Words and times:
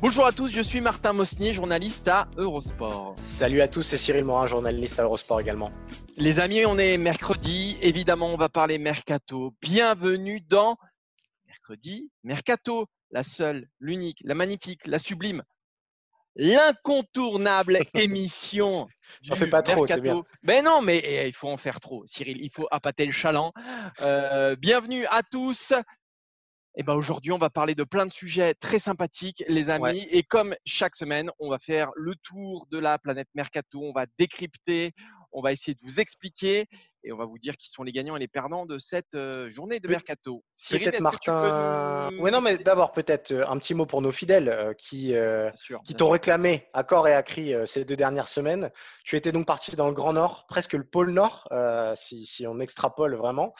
Bonjour 0.00 0.26
à 0.26 0.32
tous, 0.32 0.46
je 0.46 0.62
suis 0.62 0.80
Martin 0.80 1.12
Mosnier, 1.12 1.52
journaliste 1.52 2.06
à 2.06 2.28
Eurosport. 2.36 3.16
Salut 3.16 3.60
à 3.62 3.66
tous, 3.66 3.82
c'est 3.82 3.98
Cyril 3.98 4.24
Morin, 4.24 4.46
journaliste 4.46 5.00
à 5.00 5.02
Eurosport 5.02 5.40
également. 5.40 5.72
Les 6.16 6.38
amis, 6.38 6.64
on 6.66 6.78
est 6.78 6.98
mercredi, 6.98 7.76
évidemment 7.82 8.28
on 8.28 8.36
va 8.36 8.48
parler 8.48 8.78
mercato. 8.78 9.56
Bienvenue 9.60 10.40
dans 10.40 10.76
mercredi 11.48 12.12
mercato, 12.22 12.86
la 13.10 13.24
seule, 13.24 13.66
l'unique, 13.80 14.18
la 14.22 14.36
magnifique, 14.36 14.86
la 14.86 15.00
sublime, 15.00 15.42
l'incontournable 16.36 17.80
émission. 17.94 18.86
J'en 19.22 19.34
fais 19.34 19.48
pas 19.48 19.62
trop, 19.62 19.84
c'est 19.84 20.00
bien. 20.00 20.22
Ben 20.44 20.64
non, 20.64 20.80
mais 20.80 20.98
eh, 20.98 21.26
il 21.26 21.34
faut 21.34 21.48
en 21.48 21.56
faire 21.56 21.80
trop, 21.80 22.04
Cyril. 22.06 22.38
Il 22.40 22.50
faut 22.52 22.68
appâter 22.70 23.04
le 23.04 23.10
chaland. 23.10 23.52
Euh, 24.00 24.54
bienvenue 24.54 25.06
à 25.06 25.24
tous. 25.24 25.72
Et 26.80 26.84
ben 26.84 26.94
aujourd'hui, 26.94 27.32
on 27.32 27.38
va 27.38 27.50
parler 27.50 27.74
de 27.74 27.82
plein 27.82 28.06
de 28.06 28.12
sujets 28.12 28.54
très 28.54 28.78
sympathiques, 28.78 29.42
les 29.48 29.68
amis. 29.68 29.82
Ouais. 29.82 30.06
Et 30.12 30.22
comme 30.22 30.54
chaque 30.64 30.94
semaine, 30.94 31.28
on 31.40 31.50
va 31.50 31.58
faire 31.58 31.90
le 31.96 32.14
tour 32.22 32.68
de 32.70 32.78
la 32.78 33.00
planète 33.00 33.26
Mercato. 33.34 33.80
On 33.82 33.92
va 33.92 34.06
décrypter, 34.16 34.92
on 35.32 35.42
va 35.42 35.50
essayer 35.50 35.74
de 35.74 35.80
vous 35.82 35.98
expliquer 35.98 36.66
et 37.02 37.10
on 37.10 37.16
va 37.16 37.24
vous 37.24 37.38
dire 37.38 37.56
qui 37.56 37.68
sont 37.68 37.82
les 37.82 37.90
gagnants 37.90 38.14
et 38.14 38.20
les 38.20 38.28
perdants 38.28 38.64
de 38.64 38.78
cette 38.78 39.12
euh, 39.16 39.50
journée 39.50 39.80
de 39.80 39.88
Mercato. 39.88 40.44
Cyril, 40.54 40.84
Peut-être 40.90 41.00
Martin. 41.00 42.10
nous- 42.12 42.18
Ouais, 42.20 42.30
non, 42.30 42.40
mais 42.40 42.58
d'abord, 42.58 42.92
peut-être 42.92 43.32
euh, 43.32 43.44
un 43.48 43.58
petit 43.58 43.74
mot 43.74 43.84
pour 43.84 44.00
nos 44.00 44.12
fidèles 44.12 44.48
euh, 44.48 44.72
qui, 44.74 45.14
euh, 45.16 45.50
sûr, 45.56 45.80
qui 45.84 45.96
t'ont 45.96 46.10
réclamé 46.10 46.68
à 46.74 46.84
corps 46.84 47.08
et 47.08 47.12
à 47.14 47.24
cri 47.24 47.54
ces 47.66 47.84
deux 47.84 47.96
dernières 47.96 48.28
semaines. 48.28 48.70
Tu 49.02 49.16
étais 49.16 49.32
donc 49.32 49.48
parti 49.48 49.74
dans 49.74 49.88
le 49.88 49.94
Grand 49.94 50.12
Nord, 50.12 50.46
presque 50.48 50.74
le 50.74 50.84
pôle 50.84 51.10
Nord, 51.10 51.48
si, 51.96 52.24
si 52.24 52.46
on 52.46 52.60
extrapole 52.60 53.16
vraiment. 53.16 53.52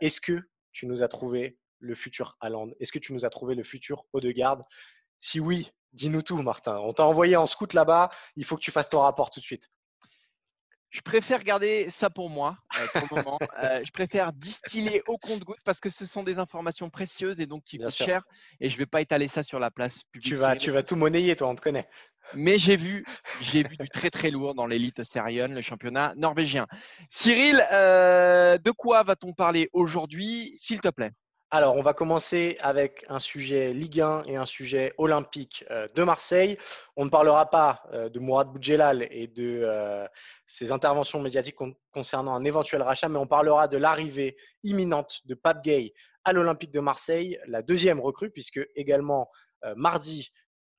Est-ce 0.00 0.22
que 0.22 0.40
tu 0.72 0.86
nous 0.86 1.02
as 1.02 1.08
trouvé 1.08 1.58
le 1.78 1.94
futur 1.94 2.36
Haaland? 2.40 2.70
Est-ce 2.80 2.92
que 2.92 2.98
tu 2.98 3.12
nous 3.12 3.24
as 3.24 3.30
trouvé 3.30 3.54
le 3.54 3.64
futur 3.64 4.04
Odegaard? 4.12 4.64
Si 5.20 5.40
oui, 5.40 5.70
dis-nous 5.92 6.22
tout, 6.22 6.40
Martin. 6.42 6.76
On 6.78 6.92
t'a 6.92 7.04
envoyé 7.04 7.36
en 7.36 7.46
scout 7.46 7.72
là-bas. 7.74 8.10
Il 8.36 8.44
faut 8.44 8.56
que 8.56 8.62
tu 8.62 8.70
fasses 8.70 8.88
ton 8.88 9.00
rapport 9.00 9.30
tout 9.30 9.40
de 9.40 9.44
suite. 9.44 9.70
Je 10.90 11.02
préfère 11.02 11.44
garder 11.44 11.90
ça 11.90 12.08
pour 12.08 12.30
moi 12.30 12.56
euh, 12.80 12.86
pour 12.94 13.16
le 13.18 13.22
moment. 13.22 13.38
Euh, 13.58 13.82
je 13.84 13.90
préfère 13.90 14.32
distiller 14.32 15.02
au 15.08 15.18
compte-goutte 15.18 15.58
parce 15.64 15.80
que 15.80 15.88
ce 15.88 16.06
sont 16.06 16.22
des 16.22 16.38
informations 16.38 16.90
précieuses 16.90 17.40
et 17.40 17.46
donc 17.46 17.64
qui 17.64 17.76
Bien 17.76 17.88
coûtent 17.88 17.96
sûr. 17.96 18.06
cher. 18.06 18.22
Et 18.60 18.68
je 18.68 18.74
ne 18.74 18.78
vais 18.78 18.86
pas 18.86 19.00
étaler 19.00 19.26
ça 19.26 19.42
sur 19.42 19.58
la 19.58 19.72
place 19.72 20.04
publique. 20.12 20.32
Tu 20.32 20.36
vas, 20.36 20.54
tu 20.54 20.70
vas 20.70 20.84
tout 20.84 20.94
monnayer, 20.94 21.34
toi, 21.34 21.48
on 21.48 21.56
te 21.56 21.60
connaît. 21.60 21.88
Mais 22.34 22.56
j'ai 22.56 22.76
vu, 22.76 23.04
j'ai 23.40 23.64
vu 23.64 23.76
du 23.76 23.88
très 23.88 24.10
très 24.10 24.30
lourd 24.30 24.54
dans 24.54 24.66
l'élite 24.66 25.02
Serion, 25.02 25.48
le 25.48 25.62
championnat 25.62 26.14
norvégien. 26.16 26.66
Cyril, 27.08 27.60
euh, 27.72 28.58
de 28.58 28.70
quoi 28.70 29.02
va-t-on 29.02 29.32
parler 29.32 29.68
aujourd'hui, 29.72 30.52
s'il 30.54 30.80
te 30.80 30.88
plaît? 30.88 31.10
Alors, 31.50 31.76
on 31.76 31.82
va 31.82 31.94
commencer 31.94 32.58
avec 32.60 33.06
un 33.08 33.18
sujet 33.18 33.72
Ligue 33.72 34.02
1 34.02 34.24
et 34.24 34.36
un 34.36 34.44
sujet 34.44 34.92
olympique 34.98 35.64
euh, 35.70 35.88
de 35.94 36.02
Marseille. 36.02 36.58
On 36.94 37.06
ne 37.06 37.10
parlera 37.10 37.48
pas 37.48 37.82
euh, 37.94 38.10
de 38.10 38.18
Mourad 38.18 38.48
Boudjelal 38.52 39.08
et 39.10 39.28
de 39.28 39.62
euh, 39.64 40.06
ses 40.46 40.72
interventions 40.72 41.22
médiatiques 41.22 41.54
con- 41.54 41.74
concernant 41.90 42.34
un 42.34 42.44
éventuel 42.44 42.82
rachat, 42.82 43.08
mais 43.08 43.18
on 43.18 43.26
parlera 43.26 43.66
de 43.66 43.78
l'arrivée 43.78 44.36
imminente 44.62 45.22
de 45.24 45.34
Pape 45.34 45.64
Gay 45.64 45.94
à 46.24 46.34
l'Olympique 46.34 46.70
de 46.70 46.80
Marseille, 46.80 47.38
la 47.46 47.62
deuxième 47.62 47.98
recrue, 48.00 48.30
puisque 48.30 48.60
également 48.76 49.30
mardi, 49.76 50.30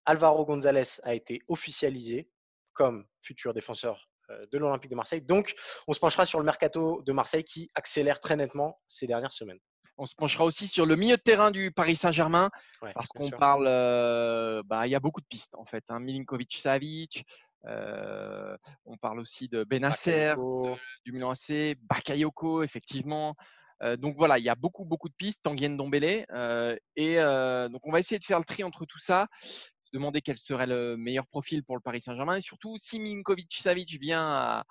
Alvaro 0.06 0.46
González 0.46 1.00
a 1.02 1.16
été 1.16 1.42
officialisé 1.48 2.30
comme 2.74 3.08
futur 3.24 3.56
défenseur 3.56 4.08
de 4.30 4.58
l'Olympique 4.60 4.92
de 4.92 4.96
Marseille. 4.96 5.22
Donc, 5.22 5.56
on 5.88 5.94
se 5.96 6.00
penchera 6.00 6.28
sur 6.28 6.38
le 6.38 6.46
mercato 6.46 7.02
de 7.02 7.12
Marseille 7.12 7.44
qui 7.44 7.72
accélère 7.74 8.20
très 8.20 8.36
nettement 8.36 8.80
ces 8.88 9.08
dernières 9.08 9.34
semaines. 9.34 9.60
On 10.02 10.06
se 10.06 10.16
penchera 10.16 10.46
aussi 10.46 10.68
sur 10.70 10.86
le 10.86 10.96
milieu 10.96 11.18
de 11.18 11.22
terrain 11.22 11.52
du 11.52 11.72
Paris 11.72 11.98
Saint-Germain 11.98 12.50
Ouais, 12.82 12.94
parce 12.94 13.10
qu'on 13.10 13.30
parle, 13.30 13.66
euh, 13.68 14.64
bah, 14.66 14.88
il 14.88 14.92
y 14.92 14.96
a 14.96 15.02
beaucoup 15.02 15.20
de 15.20 15.26
pistes 15.26 15.56
en 15.56 15.66
fait. 15.66 15.84
Hein. 15.90 16.00
Milinkovic-Savic, 16.00 17.26
euh, 17.66 18.56
on 18.86 18.96
parle 18.96 19.20
aussi 19.20 19.50
de 19.50 19.66
Benacer, 19.66 20.28
Bakayoko. 20.30 20.78
du 21.04 21.12
Milan 21.12 21.32
AC, 21.32 21.76
Bakayoko, 21.82 22.64
effectivement. 22.64 23.36
Euh, 23.84 23.98
donc 23.98 24.16
voilà, 24.16 24.40
il 24.40 24.46
y 24.46 24.50
a 24.50 24.56
beaucoup, 24.56 24.86
beaucoup 24.86 25.10
de 25.10 25.16
pistes, 25.16 25.42
Tanguy 25.44 25.68
Ndombele. 25.68 26.26
euh, 26.32 26.78
et 26.96 27.16
donc 27.70 27.86
on 27.86 27.92
va 27.92 28.00
essayer 28.00 28.20
de 28.20 28.24
faire 28.24 28.40
le 28.40 28.46
tri 28.46 28.64
entre 28.64 28.86
tout 28.86 29.00
ça, 29.00 29.28
se 29.44 29.90
demander 29.92 30.22
quel 30.22 30.38
serait 30.38 30.68
le 30.68 30.96
meilleur 30.96 31.28
profil 31.28 31.62
pour 31.66 31.76
le 31.76 31.82
Paris 31.82 32.02
Saint-Germain. 32.02 32.38
Et 32.38 32.42
surtout, 32.42 32.78
si 32.78 33.02
Milinkovic-Savic 33.02 34.00
vient 34.00 34.26
à 34.26 34.64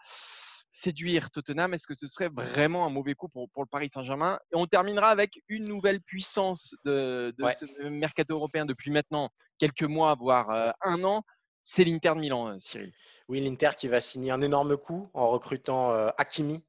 séduire 0.71 1.31
Tottenham, 1.31 1.75
est-ce 1.75 1.87
que 1.87 1.95
ce 1.95 2.07
serait 2.07 2.29
vraiment 2.29 2.87
un 2.87 2.91
mauvais 2.91 3.15
coup 3.15 3.29
pour, 3.29 3.49
pour 3.51 3.63
le 3.63 3.69
Paris 3.69 3.89
Saint-Germain? 3.89 4.39
Et 4.53 4.57
on 4.57 4.67
terminera 4.67 5.09
avec 5.11 5.43
une 5.49 5.67
nouvelle 5.67 6.01
puissance 6.01 6.75
de, 6.85 7.35
de 7.37 7.45
Ouais. 7.45 7.55
ce 7.55 7.89
mercato 7.89 8.35
européen 8.35 8.67
depuis 8.67 8.91
maintenant 8.91 9.31
quelques 9.59 9.83
mois, 9.85 10.15
voire 10.15 10.51
euh, 10.51 10.71
un 10.83 11.03
an. 11.05 11.23
C'est 11.65 11.85
l'Inter 11.85 12.15
de 12.15 12.21
Milan, 12.21 12.49
euh, 12.49 12.57
Cyril. 12.61 12.93
Oui, 13.29 13.41
l'Inter 13.41 13.71
qui 13.77 13.89
va 13.89 14.01
signer 14.01 14.31
un 14.31 14.41
énorme 14.41 14.77
coup 14.77 15.11
en 15.13 15.29
recrutant 15.29 15.91
euh, 15.91 16.09
Hakimi 16.17 16.65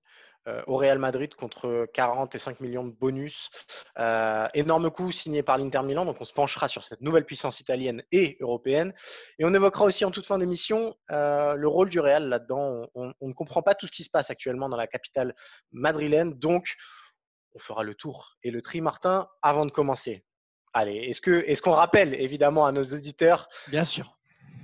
au 0.68 0.78
Real 0.78 0.98
Madrid 0.98 1.34
contre 1.36 1.88
40 1.94 2.34
et 2.36 2.40
5 2.40 2.60
millions 2.60 2.84
de 2.84 2.92
bonus. 2.92 3.50
Euh, 3.98 4.48
énorme 4.54 4.90
coup 4.90 5.12
signé 5.12 5.44
par 5.44 5.58
l'Inter 5.58 5.82
Milan. 5.84 6.06
Donc, 6.06 6.18
on 6.20 6.26
se 6.26 6.34
penchera 6.34 6.68
sur 6.68 6.84
cette 6.84 7.02
nouvelle 7.02 7.26
puissance 7.26 7.60
italienne 7.60 8.04
et 8.12 8.38
européenne. 8.40 8.94
Et 9.38 9.46
on 9.46 9.54
évoquera 9.54 9.86
aussi 9.86 10.06
en 10.06 10.12
toute 10.12 10.26
fin 10.26 10.38
d'émission 10.38 10.96
euh, 11.12 11.54
le 11.54 11.68
rôle 11.68 11.90
du 11.90 12.00
Real 12.00 12.30
là-dedans. 12.30 12.88
On, 12.96 13.14
ne 13.22 13.34
comprend 13.34 13.62
pas 13.62 13.76
tout 13.76 13.88
ce 13.88 13.92
qui 13.92 14.04
se 14.04 14.10
passe 14.10 14.30
actuellement 14.30 14.70
dans 14.70 14.78
la 14.78 14.88
capitale 14.88 15.36
madrilène. 15.72 16.34
Donc, 16.34 16.76
on 17.54 17.60
fera 17.60 17.84
le 17.84 17.96
tour 17.96 18.38
et 18.44 18.52
le 18.52 18.62
tri, 18.62 18.82
Martin, 18.82 19.28
avant 19.42 19.66
de 19.66 19.72
commencer. 19.72 20.24
Allez, 20.74 20.98
est-ce 20.98 21.22
que 21.22 21.44
est-ce 21.48 21.62
qu'on 21.64 21.72
rappelle 21.72 22.14
évidemment 22.14 22.66
à 22.66 22.72
nos 22.72 22.84
auditeurs 22.84 23.50
Bien 23.70 23.84
sûr. 23.84 24.19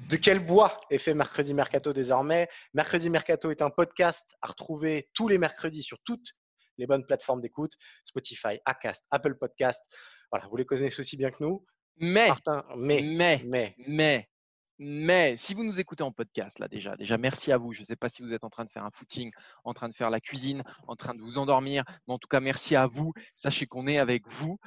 De 0.09 0.15
quel 0.17 0.39
bois 0.39 0.79
est 0.89 0.97
fait 0.97 1.13
Mercredi 1.13 1.53
Mercato 1.53 1.93
désormais? 1.93 2.47
Mercredi 2.73 3.09
Mercato 3.09 3.51
est 3.51 3.61
un 3.61 3.69
podcast 3.69 4.35
à 4.41 4.47
retrouver 4.47 5.09
tous 5.13 5.27
les 5.27 5.37
mercredis 5.37 5.83
sur 5.83 5.97
toutes 6.03 6.33
les 6.77 6.85
bonnes 6.85 7.05
plateformes 7.05 7.41
d'écoute, 7.41 7.73
Spotify, 8.03 8.59
Acast, 8.65 9.05
Apple 9.11 9.35
Podcast. 9.35 9.83
Voilà, 10.31 10.47
vous 10.47 10.57
les 10.57 10.65
connaissez 10.65 10.99
aussi 10.99 11.17
bien 11.17 11.31
que 11.31 11.43
nous. 11.43 11.65
Mais, 11.97 12.27
Martin, 12.27 12.63
mais, 12.75 13.01
mais, 13.01 13.41
mais, 13.45 13.75
Mais, 13.87 14.29
mais, 14.77 15.37
si 15.37 15.53
vous 15.53 15.63
nous 15.63 15.79
écoutez 15.79 16.03
en 16.03 16.11
podcast, 16.11 16.59
là 16.59 16.67
déjà, 16.67 16.95
déjà 16.97 17.17
merci 17.17 17.51
à 17.51 17.57
vous. 17.57 17.73
Je 17.73 17.79
ne 17.79 17.85
sais 17.85 17.95
pas 17.95 18.09
si 18.09 18.21
vous 18.21 18.33
êtes 18.33 18.43
en 18.43 18.49
train 18.49 18.65
de 18.65 18.69
faire 18.69 18.83
un 18.83 18.91
footing, 18.91 19.31
en 19.63 19.73
train 19.73 19.87
de 19.87 19.95
faire 19.95 20.09
la 20.09 20.19
cuisine, 20.19 20.63
en 20.87 20.95
train 20.95 21.13
de 21.13 21.21
vous 21.21 21.37
endormir, 21.37 21.83
mais 22.07 22.13
en 22.13 22.19
tout 22.19 22.27
cas, 22.27 22.41
merci 22.41 22.75
à 22.75 22.85
vous. 22.85 23.13
Sachez 23.33 23.65
qu'on 23.65 23.87
est 23.87 23.97
avec 23.97 24.27
vous. 24.27 24.59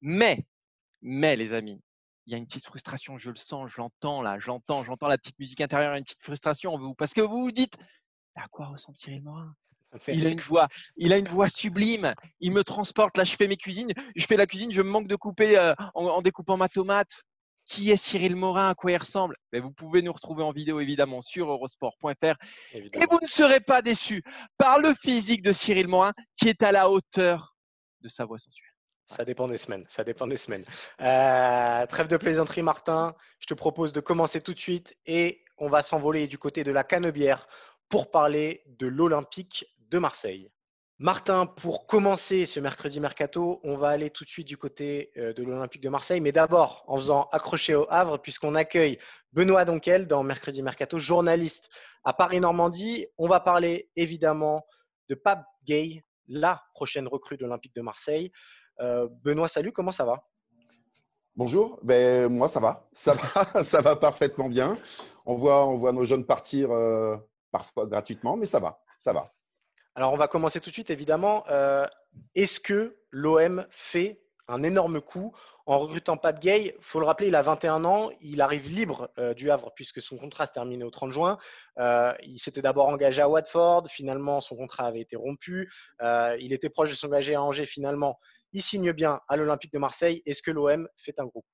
Mais, 0.00 0.46
mais 1.02 1.36
les 1.36 1.52
amis, 1.52 1.80
il 2.26 2.32
y 2.32 2.34
a 2.34 2.38
une 2.38 2.46
petite 2.46 2.66
frustration, 2.66 3.16
je 3.16 3.30
le 3.30 3.36
sens, 3.36 3.70
je 3.70 3.78
l'entends 3.78 4.22
là, 4.22 4.38
j'entends, 4.38 4.84
j'entends 4.84 5.08
la 5.08 5.18
petite 5.18 5.38
musique 5.38 5.60
intérieure, 5.60 5.94
une 5.94 6.04
petite 6.04 6.22
frustration 6.22 6.74
en 6.74 6.78
vous, 6.78 6.94
parce 6.94 7.14
que 7.14 7.20
vous 7.20 7.42
vous 7.42 7.52
dites, 7.52 7.76
à 8.34 8.48
quoi 8.48 8.66
ressemble 8.66 8.96
Cyril 8.96 9.22
Morin? 9.22 9.54
Il 10.08 10.26
a 10.26 10.30
une 10.30 10.40
voix, 10.40 10.68
il 10.96 11.12
a 11.12 11.18
une 11.18 11.28
voix 11.28 11.48
sublime. 11.48 12.14
Il 12.40 12.52
me 12.52 12.64
transporte. 12.64 13.16
Là, 13.16 13.24
je 13.24 13.36
fais 13.36 13.46
mes 13.46 13.56
cuisines. 13.56 13.92
Je 14.16 14.26
fais 14.26 14.36
la 14.36 14.46
cuisine. 14.46 14.72
Je 14.72 14.82
me 14.82 14.90
manque 14.90 15.08
de 15.08 15.16
couper 15.16 15.58
euh, 15.58 15.74
en, 15.94 16.06
en 16.06 16.22
découpant 16.22 16.56
ma 16.56 16.68
tomate. 16.68 17.22
Qui 17.64 17.92
est 17.92 17.96
Cyril 17.96 18.34
Morin? 18.34 18.70
À 18.70 18.74
quoi 18.74 18.90
il 18.90 18.96
ressemble 18.96 19.36
Mais 19.52 19.60
Vous 19.60 19.70
pouvez 19.70 20.02
nous 20.02 20.12
retrouver 20.12 20.42
en 20.42 20.50
vidéo 20.50 20.80
évidemment 20.80 21.20
sur 21.22 21.48
eurosport.fr. 21.48 22.34
Et 22.72 23.06
vous 23.08 23.18
ne 23.22 23.26
serez 23.26 23.60
pas 23.60 23.82
déçus 23.82 24.24
par 24.58 24.80
le 24.80 24.94
physique 24.94 25.42
de 25.42 25.52
Cyril 25.52 25.86
Morin 25.86 26.12
qui 26.36 26.48
est 26.48 26.62
à 26.64 26.72
la 26.72 26.90
hauteur 26.90 27.54
de 28.00 28.08
sa 28.08 28.24
voix 28.24 28.38
sensuelle. 28.38 28.71
Ça 29.12 29.26
dépend 29.26 29.46
des 29.46 29.58
semaines. 29.58 29.84
Ça 29.88 30.04
dépend 30.04 30.26
des 30.26 30.38
semaines. 30.38 30.64
Euh, 31.02 31.86
trêve 31.86 32.08
de 32.08 32.16
plaisanterie, 32.16 32.62
Martin. 32.62 33.14
Je 33.40 33.46
te 33.46 33.52
propose 33.52 33.92
de 33.92 34.00
commencer 34.00 34.40
tout 34.40 34.54
de 34.54 34.58
suite 34.58 34.96
et 35.04 35.44
on 35.58 35.68
va 35.68 35.82
s'envoler 35.82 36.26
du 36.28 36.38
côté 36.38 36.64
de 36.64 36.72
la 36.72 36.82
Canebière 36.82 37.46
pour 37.90 38.10
parler 38.10 38.62
de 38.66 38.86
l'Olympique 38.86 39.66
de 39.90 39.98
Marseille. 39.98 40.50
Martin, 40.98 41.44
pour 41.44 41.86
commencer 41.86 42.46
ce 42.46 42.58
mercredi 42.58 43.00
mercato, 43.00 43.60
on 43.64 43.76
va 43.76 43.88
aller 43.88 44.08
tout 44.08 44.24
de 44.24 44.30
suite 44.30 44.48
du 44.48 44.56
côté 44.56 45.10
euh, 45.18 45.34
de 45.34 45.42
l'Olympique 45.42 45.82
de 45.82 45.90
Marseille, 45.90 46.20
mais 46.20 46.32
d'abord 46.32 46.82
en 46.86 46.96
faisant 46.96 47.28
accrocher 47.32 47.74
au 47.74 47.86
Havre, 47.90 48.16
puisqu'on 48.18 48.54
accueille 48.54 48.98
Benoît 49.32 49.66
Donquel 49.66 50.06
dans 50.06 50.22
Mercredi 50.22 50.62
Mercato, 50.62 50.98
journaliste 50.98 51.68
à 52.04 52.14
Paris-Normandie. 52.14 53.08
On 53.18 53.28
va 53.28 53.40
parler 53.40 53.90
évidemment 53.94 54.64
de 55.10 55.14
Pape 55.14 55.44
Gay, 55.66 56.02
la 56.28 56.62
prochaine 56.72 57.08
recrue 57.08 57.36
de 57.36 57.42
l'Olympique 57.42 57.74
de 57.74 57.82
Marseille. 57.82 58.32
Euh, 58.82 59.08
Benoît, 59.22 59.48
salut, 59.48 59.72
comment 59.72 59.92
ça 59.92 60.04
va? 60.04 60.28
Bonjour, 61.34 61.78
ben, 61.82 62.28
moi 62.28 62.48
ça 62.48 62.60
va. 62.60 62.88
Ça 62.92 63.14
va, 63.14 63.64
ça 63.64 63.80
va 63.80 63.96
parfaitement 63.96 64.48
bien. 64.48 64.76
On 65.24 65.34
voit, 65.34 65.66
on 65.66 65.76
voit 65.76 65.92
nos 65.92 66.04
jeunes 66.04 66.26
partir 66.26 66.70
euh, 66.72 67.16
parfois 67.50 67.86
gratuitement, 67.86 68.36
mais 68.36 68.46
ça 68.46 68.58
va, 68.58 68.80
ça 68.98 69.12
va. 69.12 69.32
Alors, 69.94 70.12
on 70.12 70.16
va 70.16 70.26
commencer 70.26 70.58
tout 70.60 70.70
de 70.70 70.74
suite, 70.74 70.90
évidemment. 70.90 71.44
Euh, 71.50 71.86
est-ce 72.34 72.60
que 72.60 72.96
l'OM 73.10 73.66
fait 73.70 74.22
un 74.48 74.62
énorme 74.62 75.00
coup 75.00 75.36
en 75.66 75.78
recrutant 75.78 76.16
Pape 76.16 76.40
Gay 76.40 76.74
Il 76.78 76.84
faut 76.84 76.98
le 76.98 77.06
rappeler, 77.06 77.28
il 77.28 77.34
a 77.34 77.42
21 77.42 77.84
ans, 77.84 78.10
il 78.20 78.40
arrive 78.40 78.68
libre 78.68 79.10
euh, 79.18 79.34
du 79.34 79.50
Havre 79.50 79.70
puisque 79.74 80.02
son 80.02 80.16
contrat 80.16 80.46
se 80.46 80.52
terminait 80.52 80.84
au 80.84 80.90
30 80.90 81.12
juin. 81.12 81.38
Euh, 81.78 82.14
il 82.22 82.38
s'était 82.38 82.62
d'abord 82.62 82.88
engagé 82.88 83.22
à 83.22 83.28
Watford, 83.28 83.86
finalement 83.88 84.40
son 84.40 84.56
contrat 84.56 84.86
avait 84.86 85.00
été 85.02 85.14
rompu. 85.14 85.70
il 86.00 86.52
était 86.52 86.70
proche 86.70 86.90
de 86.90 86.96
s'engager 86.96 87.34
à 87.34 87.42
Angers, 87.42 87.66
finalement. 87.66 88.18
Il 88.52 88.62
signe 88.62 88.92
bien 88.92 89.20
à 89.28 89.36
l'Olympique 89.36 89.72
de 89.72 89.78
Marseille. 89.78 90.22
Est-ce 90.26 90.42
que 90.42 90.50
l'OM 90.50 90.88
fait 90.96 91.18
un 91.18 91.24
gros 91.24 91.40
coup 91.40 91.46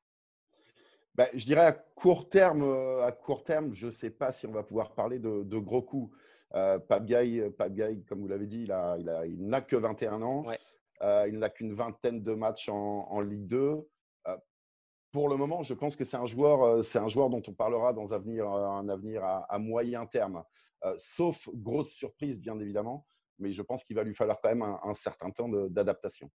ben, 1.15 1.27
je 1.35 1.45
dirais 1.45 1.63
à 1.63 1.73
court 1.73 2.29
terme, 2.29 2.63
à 3.03 3.11
court 3.11 3.43
terme, 3.43 3.75
je 3.75 3.89
ne 3.89 3.91
sais 3.91 4.11
pas 4.11 4.31
si 4.31 4.47
on 4.47 4.53
va 4.53 4.63
pouvoir 4.63 4.95
parler 4.95 5.19
de, 5.19 5.43
de 5.43 5.59
gros 5.59 5.83
coups. 5.83 6.17
Euh, 6.55 6.79
Pabgaï, 6.79 7.53
comme 8.09 8.21
vous 8.21 8.29
l'avez 8.29 8.47
dit, 8.47 8.63
il, 8.63 8.71
a, 8.71 8.97
il, 9.27 9.45
n'a 9.49 9.61
que 9.61 9.75
21 9.75 10.23
ans. 10.23 10.45
Euh, 11.03 11.27
il 11.29 11.39
n'a 11.39 11.49
qu'une 11.49 11.73
vingtaine 11.75 12.23
de 12.23 12.35
matchs 12.35 12.69
en, 12.69 13.21
Ligue 13.21 13.47
2. 13.47 13.89
Euh, 14.27 14.37
pour 15.13 15.29
le 15.29 15.37
moment, 15.37 15.63
je 15.63 15.75
pense 15.75 15.97
que 15.97 16.05
c'est 16.05 16.17
un 16.17 16.27
joueur, 16.27 16.63
euh, 16.63 16.83
c'est 16.83 16.99
un 16.99 17.09
joueur 17.09 17.31
dont 17.31 17.43
on 17.47 17.53
parlera 17.53 17.93
dans 17.93 18.13
un 18.13 18.17
avenir, 18.17 18.49
un 18.49 18.89
avenir 18.89 19.25
à, 19.25 19.59
moyen 19.59 20.07
terme. 20.07 20.43
sauf 20.99 21.49
grosse 21.53 21.91
surprise, 21.91 22.41
bien 22.41 22.59
évidemment. 22.59 23.07
Mais 23.39 23.53
je 23.53 23.63
pense 23.63 23.85
qu'il 23.85 23.95
va 23.95 24.03
lui 24.03 24.15
falloir 24.15 24.41
quand 24.41 24.49
même 24.49 24.63
un 24.63 24.95
certain 24.95 25.31
temps 25.31 25.49
d'adaptation. 25.49 26.31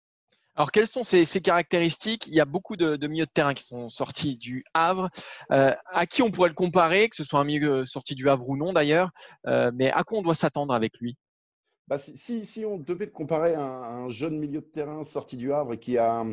Alors, 0.56 0.71
quelles 0.71 0.88
sont 0.88 1.03
ces, 1.03 1.25
caractéristiques? 1.42 2.27
Il 2.27 2.33
y 2.33 2.42
a 2.42 2.45
beaucoup 2.45 2.75
de, 2.75 3.07
milieux 3.07 3.25
de 3.25 3.31
terrain 3.31 3.53
qui 3.53 3.63
sont 3.63 3.89
sortis 3.89 4.38
du 4.38 4.65
Havre. 4.74 5.09
Euh, 5.51 5.74
à 5.86 6.06
qui 6.06 6.21
on 6.21 6.31
pourrait 6.31 6.50
le 6.50 6.56
comparer, 6.56 7.09
que 7.09 7.15
ce 7.15 7.24
soit 7.24 7.39
un 7.39 7.45
milieu 7.45 7.86
sorti 7.86 8.15
du 8.15 8.30
Havre 8.30 8.50
ou 8.50 8.57
non 8.57 8.74
d'ailleurs? 8.74 9.12
Euh, 9.48 9.71
Mais 9.74 9.92
à 9.92 10.03
quoi 10.03 10.19
on 10.19 10.21
doit 10.21 10.33
s'attendre 10.33 10.74
avec 10.74 10.98
lui? 11.00 11.18
Bah, 11.88 11.98
si, 12.00 12.65
on 12.65 12.77
devait 12.77 13.06
le 13.06 13.12
comparer 13.12 13.53
à 13.53 13.63
un, 13.63 14.09
jeune 14.09 14.38
milieu 14.38 14.62
de 14.62 14.65
terrain 14.65 15.03
sorti 15.06 15.38
du 15.38 15.53
Havre 15.53 15.74
et 15.74 15.80
qui, 15.80 15.98
a, 15.98 16.25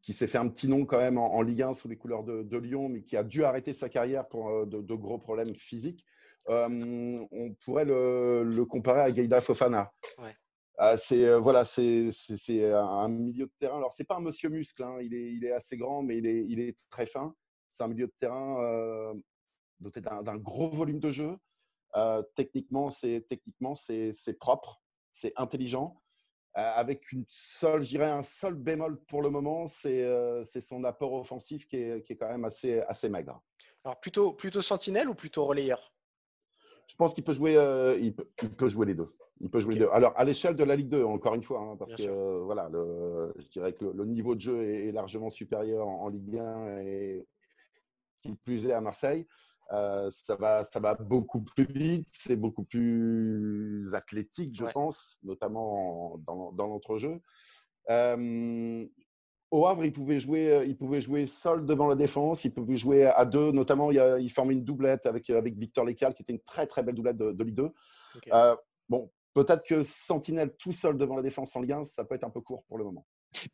qui 0.00 0.12
s'est 0.12 0.26
fait 0.26 0.38
un 0.38 0.48
petit 0.48 0.68
nom 0.68 0.84
quand 0.84 0.98
même 0.98 1.18
en, 1.18 1.42
Ligue 1.42 1.62
1 1.62 1.74
sous 1.74 1.88
les 1.88 1.96
couleurs 1.96 2.22
de, 2.22 2.56
Lyon, 2.56 2.88
mais 2.88 3.02
qui 3.02 3.16
a 3.16 3.24
dû 3.24 3.42
arrêter 3.44 3.72
sa 3.72 3.88
carrière 3.88 4.28
pour 4.28 4.48
euh, 4.50 4.66
de, 4.66 4.94
gros 4.94 5.18
problèmes 5.18 5.56
physiques, 5.56 6.04
on 6.46 7.54
pourrait 7.64 7.84
le, 7.84 8.64
comparer 8.64 9.00
à 9.00 9.10
Gaïda 9.10 9.40
Fofana. 9.40 9.92
Ouais. 10.18 10.34
Ah, 10.82 10.96
c'est 10.96 11.26
euh, 11.26 11.38
voilà, 11.38 11.66
c'est 11.66 12.10
un 12.72 13.08
milieu 13.08 13.44
de 13.44 13.52
terrain. 13.58 13.76
Alors 13.76 13.92
c'est 13.92 14.04
pas 14.04 14.16
un 14.16 14.20
monsieur 14.20 14.48
muscle, 14.48 14.82
hein. 14.82 14.96
il, 15.02 15.44
est, 15.44 15.52
assez 15.52 15.76
grand, 15.76 16.02
mais 16.02 16.16
il 16.16 16.58
est, 16.58 16.74
très 16.88 17.04
fin. 17.04 17.34
C'est 17.68 17.84
un 17.84 17.88
milieu 17.88 18.06
de 18.06 18.14
terrain 18.18 18.64
euh, 18.64 19.12
doté 19.78 20.00
d'un 20.00 20.36
gros 20.38 20.70
volume 20.70 20.98
de 20.98 21.12
jeu. 21.12 21.36
Euh, 21.96 22.22
techniquement, 22.34 22.90
c'est 22.90 23.26
techniquement 23.28 23.74
c'est 23.74 24.38
propre, 24.38 24.80
c'est 25.12 25.34
intelligent. 25.36 26.00
avec 26.54 27.12
une 27.12 27.26
seule, 27.28 27.82
je 27.82 28.00
un 28.00 28.22
seul 28.22 28.54
bémol 28.54 29.04
pour 29.04 29.20
le 29.20 29.28
moment, 29.28 29.66
c'est 29.66 30.60
son 30.62 30.84
apport 30.84 31.12
offensif 31.12 31.68
qui 31.68 31.76
est, 31.76 32.16
quand 32.18 32.30
même 32.30 32.46
assez, 32.46 32.80
assez 32.88 33.10
maigre. 33.10 33.42
Alors 33.84 34.00
plutôt, 34.00 34.32
plutôt 34.32 34.62
sentinelle 34.62 35.10
ou 35.10 35.14
plutôt 35.14 35.44
relayeur? 35.44 35.92
Je 36.90 36.96
pense 36.96 37.14
qu'il 37.14 37.22
peut 37.22 37.32
jouer, 37.32 37.56
euh, 37.56 37.96
il, 38.00 38.12
peut, 38.12 38.66
jouer 38.66 38.84
les 38.84 38.94
deux. 38.94 39.06
Il 39.40 39.48
peut 39.48 39.60
jouer 39.60 39.74
les 39.74 39.80
deux. 39.80 39.88
Alors, 39.92 40.12
à 40.16 40.24
l'échelle 40.24 40.56
de 40.56 40.64
la 40.64 40.74
Ligue 40.74 40.88
2, 40.88 41.04
encore 41.04 41.36
une 41.36 41.42
fois, 41.44 41.60
hein, 41.60 41.76
parce 41.76 41.94
que 41.94 42.02
euh, 42.02 42.40
voilà, 42.42 42.68
je 42.72 43.48
dirais 43.48 43.72
que 43.74 43.84
le, 43.84 44.04
niveau 44.06 44.34
de 44.34 44.40
jeu 44.40 44.64
est, 44.64 44.90
largement 44.90 45.30
supérieur 45.30 45.86
en, 45.86 46.08
Ligue 46.08 46.36
1 46.36 46.78
et 46.80 47.28
qui 48.22 48.34
plus 48.34 48.66
est 48.66 48.72
à 48.72 48.80
Marseille. 48.80 49.28
Euh, 49.72 50.10
ça, 50.10 50.34
va, 50.34 50.64
ça 50.64 50.80
va 50.80 50.96
beaucoup 50.96 51.42
plus 51.42 51.64
vite, 51.64 52.08
c'est 52.10 52.34
beaucoup 52.34 52.64
plus 52.64 53.88
athlétique, 53.94 54.56
je 54.56 54.64
pense, 54.64 55.20
notamment 55.22 56.18
dans, 56.26 56.50
dans 56.50 56.66
l'entrejeu. 56.66 57.20
Au 59.50 59.66
Havre, 59.66 59.84
il 59.84 59.92
pouvait 59.92 60.20
jouer, 60.20 60.52
euh, 60.52 60.64
il 60.64 60.76
pouvait 60.76 61.00
jouer 61.00 61.26
seul 61.26 61.66
devant 61.66 61.88
la 61.88 61.96
défense, 61.96 62.44
il 62.44 62.54
pouvait 62.54 62.76
jouer 62.76 63.06
à 63.06 63.24
deux, 63.24 63.50
notamment 63.50 63.90
il, 63.90 64.00
il 64.20 64.30
formait 64.30 64.54
une 64.54 64.64
doublette 64.64 65.06
avec, 65.06 65.28
euh, 65.28 65.38
avec 65.38 65.56
Victor 65.56 65.84
Lecal, 65.84 66.14
qui 66.14 66.22
était 66.22 66.32
une 66.32 66.40
très 66.40 66.66
très 66.66 66.84
belle 66.84 66.94
doublette 66.94 67.16
de, 67.16 67.32
de 67.32 67.44
Ligue 67.44 67.56
2. 67.56 67.70
Euh, 68.32 68.56
bon, 68.88 69.10
peut-être 69.34 69.64
que 69.64 69.82
Sentinelle 69.82 70.54
tout 70.56 70.70
seul 70.70 70.96
devant 70.96 71.16
la 71.16 71.22
défense 71.22 71.56
en 71.56 71.62
Ligue 71.62 71.72
1, 71.72 71.84
ça 71.84 72.04
peut 72.04 72.14
être 72.14 72.24
un 72.24 72.30
peu 72.30 72.40
court 72.40 72.64
pour 72.68 72.78
le 72.78 72.84
moment. 72.84 73.04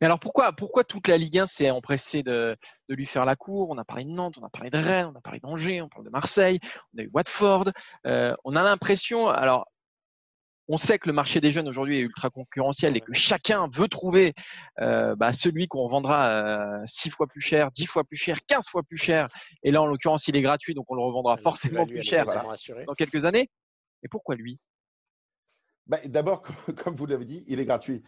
Mais 0.01 0.05
alors 0.05 0.19
pourquoi, 0.19 0.53
pourquoi 0.53 0.83
toute 0.83 1.07
la 1.07 1.17
Ligue 1.17 1.39
1 1.39 1.45
s'est 1.47 1.71
empressée 1.71 2.21
de, 2.21 2.55
de, 2.89 2.95
lui 2.95 3.07
faire 3.07 3.25
la 3.25 3.35
cour? 3.35 3.69
On 3.71 3.77
a 3.77 3.85
parlé 3.85 4.03
de 4.05 4.09
Nantes, 4.09 4.35
on 4.39 4.45
a 4.45 4.49
parlé 4.49 4.69
de 4.69 4.77
Rennes, 4.77 5.11
on 5.13 5.17
a 5.17 5.21
parlé 5.21 5.39
d'Angers, 5.39 5.81
on 5.81 5.89
parle 5.89 6.05
de 6.05 6.09
Marseille, 6.11 6.59
on 6.93 6.99
a 6.99 7.03
eu 7.03 7.11
Watford. 7.13 7.71
on 8.05 8.55
a 8.55 8.63
l'impression, 8.63 9.29
alors 9.29 9.67
on 10.67 10.77
sait 10.77 10.99
que 10.99 11.07
le 11.07 11.13
marché 11.13 11.39
des 11.39 11.51
jeunes 11.51 11.67
aujourd'hui 11.67 11.97
est 11.97 12.01
ultra 12.01 12.29
concurrentiel 12.29 12.97
et 12.97 13.01
que 13.01 13.13
chacun 13.13 13.67
veut 13.73 13.87
trouver 13.87 14.33
euh, 14.79 15.15
bah, 15.15 15.31
celui 15.31 15.67
qu'on 15.67 15.81
revendra 15.81 16.81
6 16.85 17.07
euh, 17.07 17.11
fois 17.11 17.27
plus 17.27 17.41
cher, 17.41 17.71
10 17.71 17.85
fois 17.85 18.03
plus 18.03 18.17
cher, 18.17 18.37
15 18.47 18.65
fois 18.67 18.83
plus 18.83 18.97
cher. 18.97 19.27
Et 19.63 19.71
là, 19.71 19.81
en 19.81 19.85
l'occurrence, 19.85 20.27
il 20.27 20.35
est 20.35 20.41
gratuit, 20.41 20.73
donc 20.73 20.85
on 20.89 20.95
le 20.95 21.01
revendra 21.01 21.37
forcément 21.37 21.85
plus 21.85 22.01
cher 22.01 22.25
dans 22.25 22.93
quelques 22.93 23.25
années. 23.25 23.49
Et 24.03 24.07
pourquoi 24.09 24.35
lui? 24.35 24.59
Bah, 25.87 25.99
D'abord, 26.05 26.41
comme 26.83 26.95
vous 26.95 27.05
l'avez 27.05 27.25
dit, 27.25 27.43
il 27.47 27.59
est 27.59 27.65
gratuit. 27.65 28.03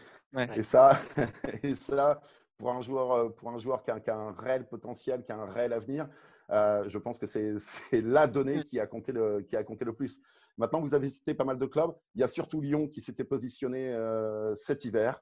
Et, 0.56 0.64
ça, 0.64 1.00
et 1.64 1.76
ça, 1.76 2.20
pour 2.60 2.72
un 2.72 2.82
joueur, 2.82 3.12
euh, 3.14 3.30
pour 3.30 3.50
un 3.50 3.58
joueur 3.58 3.82
qui 3.82 3.90
a, 3.90 4.16
un 4.16 4.32
réel 4.34 4.68
potentiel, 4.68 5.24
qui 5.24 5.32
a 5.32 5.38
un 5.38 5.50
réel 5.50 5.74
avenir, 5.74 6.08
euh, 6.52 6.84
je 6.88 6.98
pense 7.00 7.18
que 7.18 7.26
c'est 7.26 7.56
la 8.04 8.28
donnée 8.28 8.64
qui 8.66 8.80
a, 8.80 8.86
compté 8.86 9.14
le, 9.14 9.42
qui 9.42 9.56
a 9.56 9.64
compté 9.64 9.86
le 9.86 9.94
plus. 9.94 10.20
Maintenant, 10.58 10.82
vous 10.82 10.94
avez 10.94 11.10
cité 11.10 11.34
pas 11.34 11.46
mal 11.46 11.58
de 11.58 11.66
clubs. 11.66 11.96
Il 12.16 12.22
y 12.22 12.24
a 12.24 12.28
surtout 12.28 12.60
Lyon 12.62 12.88
qui 12.88 13.02
s'était 13.02 13.24
positionné 13.24 13.94
euh, 13.94 14.54
cet 14.56 14.86
hiver, 14.86 15.20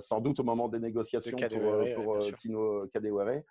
sans 0.00 0.20
doute 0.20 0.38
au 0.38 0.44
moment 0.44 0.68
des 0.68 0.78
négociations 0.78 1.36
pour, 1.96 2.18
Tino 2.38 2.86
Kadewere. 2.88 3.42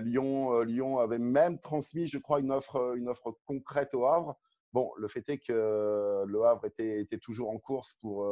Lyon, 0.00 0.60
Lyon 0.62 0.98
avait 0.98 1.18
même 1.18 1.58
transmis, 1.58 2.06
je 2.06 2.18
crois, 2.18 2.40
une 2.40 2.50
offre, 2.50 2.94
une 2.96 3.08
offre 3.08 3.36
concrète 3.44 3.94
au 3.94 4.06
Havre. 4.06 4.38
Bon, 4.72 4.90
le 4.96 5.06
fait 5.06 5.28
est 5.28 5.38
que 5.38 6.24
le 6.26 6.44
Havre 6.44 6.64
était, 6.64 7.00
était 7.00 7.18
toujours 7.18 7.50
en 7.50 7.58
course 7.58 7.92
pour, 8.00 8.26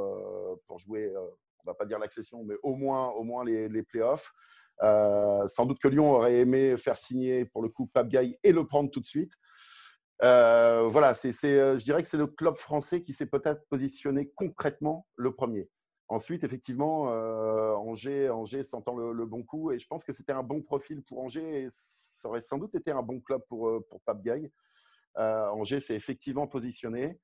pour 0.67 0.79
jouer 0.79 1.13
on 1.69 1.73
va 1.73 1.75
pas 1.75 1.85
dire 1.85 1.99
l'accession, 1.99 2.43
mais 2.45 2.55
au 2.63 2.75
moins, 2.75 3.09
au 3.11 3.23
moins 3.23 3.45
les, 3.45 3.69
les 3.69 3.83
playoffs. 3.83 4.33
Euh, 4.83 5.47
sans 5.49 5.67
doute 5.67 5.81
que 5.81 5.89
Lyon 5.89 6.13
aurait 6.13 6.39
aimé 6.39 6.77
faire 6.77 6.97
signer 6.97 7.45
pour 7.45 7.63
le 7.63 7.69
coup 7.69 7.87
Pape 7.87 8.09
Gaï 8.09 8.39
et 8.43 8.53
le 8.53 8.67
prendre 8.67 8.91
tout 8.91 9.01
de 9.01 9.07
suite. 9.07 9.33
Euh, 10.23 10.89
voilà, 10.89 11.15
c'est, 11.15 11.33
euh, 11.45 11.79
je 11.79 11.85
dirais 11.85 12.03
que 12.03 12.09
c'est 12.09 12.17
le 12.17 12.27
club 12.27 12.57
français 12.57 13.03
qui 13.03 13.13
s'est 13.13 13.27
peut-être 13.27 13.67
positionné 13.69 14.33
concrètement 14.35 15.07
le 15.17 15.35
premier. 15.35 15.69
Ensuite, 16.11 16.43
effectivement, 16.43 17.03
Angers, 17.83 18.31
Angers 18.31 18.63
le, 18.63 19.27
bon 19.27 19.43
coup, 19.43 19.73
et 19.73 19.79
je 19.79 19.87
pense 19.87 20.05
que 20.05 20.13
c'était 20.15 20.33
un 20.33 20.43
bon 20.43 20.63
profil 20.63 21.03
pour 21.03 21.19
Angers, 21.19 21.65
et 21.65 21.67
ça 21.69 22.31
aurait 22.31 22.41
sans 22.41 22.57
doute 22.57 22.75
été 22.75 22.91
un 22.91 23.03
bon 23.03 23.21
club 23.21 23.43
pour, 23.47 23.85
pour 23.91 24.01
Pape 24.01 24.23
Gaï. 24.23 24.51
Angers 25.17 25.81
s'est 25.81 25.97
effectivement 25.97 26.47
positionné. 26.47 27.21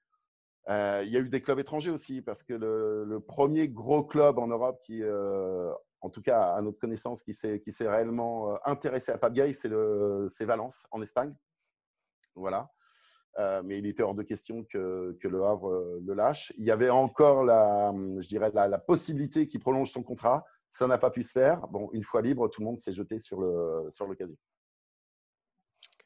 Euh, 0.71 1.03
il 1.05 1.13
y 1.13 1.17
a 1.17 1.21
eu 1.21 1.29
des 1.29 1.41
clubs 1.41 1.59
étrangers 1.59 1.91
aussi, 1.91 2.23
parce 2.23 2.43
que 2.43 2.55
le, 2.55 3.21
premier 3.21 3.69
gros 3.69 4.05
club 4.05 4.39
en 4.39 4.47
Europe 4.47 4.81
qui, 4.83 5.03
euh, 5.03 5.71
en 6.01 6.11
tout 6.11 6.23
cas 6.23 6.55
à 6.55 6.63
notre 6.63 6.79
connaissance, 6.79 7.23
qui 7.23 7.35
s'est 7.35 7.61
réellement 7.81 8.53
euh, 8.53 8.57
intéressé 8.65 9.13
à 9.13 9.19
Pape 9.19 9.39
c'est 9.47 10.45
Valence 10.45 10.87
en 10.91 11.03
Espagne. 11.03 11.35
Voilà. 12.35 12.69
mais 13.63 13.79
il 13.79 13.87
était 13.87 14.03
hors 14.03 14.15
de 14.15 14.23
question 14.23 14.65
que, 14.65 15.17
le 15.23 15.45
Havre 15.45 16.01
le 16.03 16.15
lâche. 16.15 16.53
Il 16.57 16.65
y 16.65 16.71
avait 16.71 16.91
encore 16.91 17.45
la, 17.45 17.93
je 18.19 18.29
dirais, 18.29 18.51
la, 18.55 18.79
possibilité 18.79 19.47
qu'il 19.47 19.61
prolonge 19.61 19.91
son 19.91 20.03
contrat. 20.03 20.45
Ça 20.71 20.89
n'a 20.89 20.99
pas 20.99 21.11
pu 21.11 21.23
se 21.23 21.31
faire. 21.31 21.69
Bon, 21.69 21.89
une 21.93 22.03
fois 22.03 22.23
libre, 22.23 22.49
tout 22.49 22.61
le 22.61 22.67
monde 22.67 22.81
s'est 22.81 22.93
jeté 22.93 23.19
sur 23.19 23.41
l'occasion. 23.41 24.37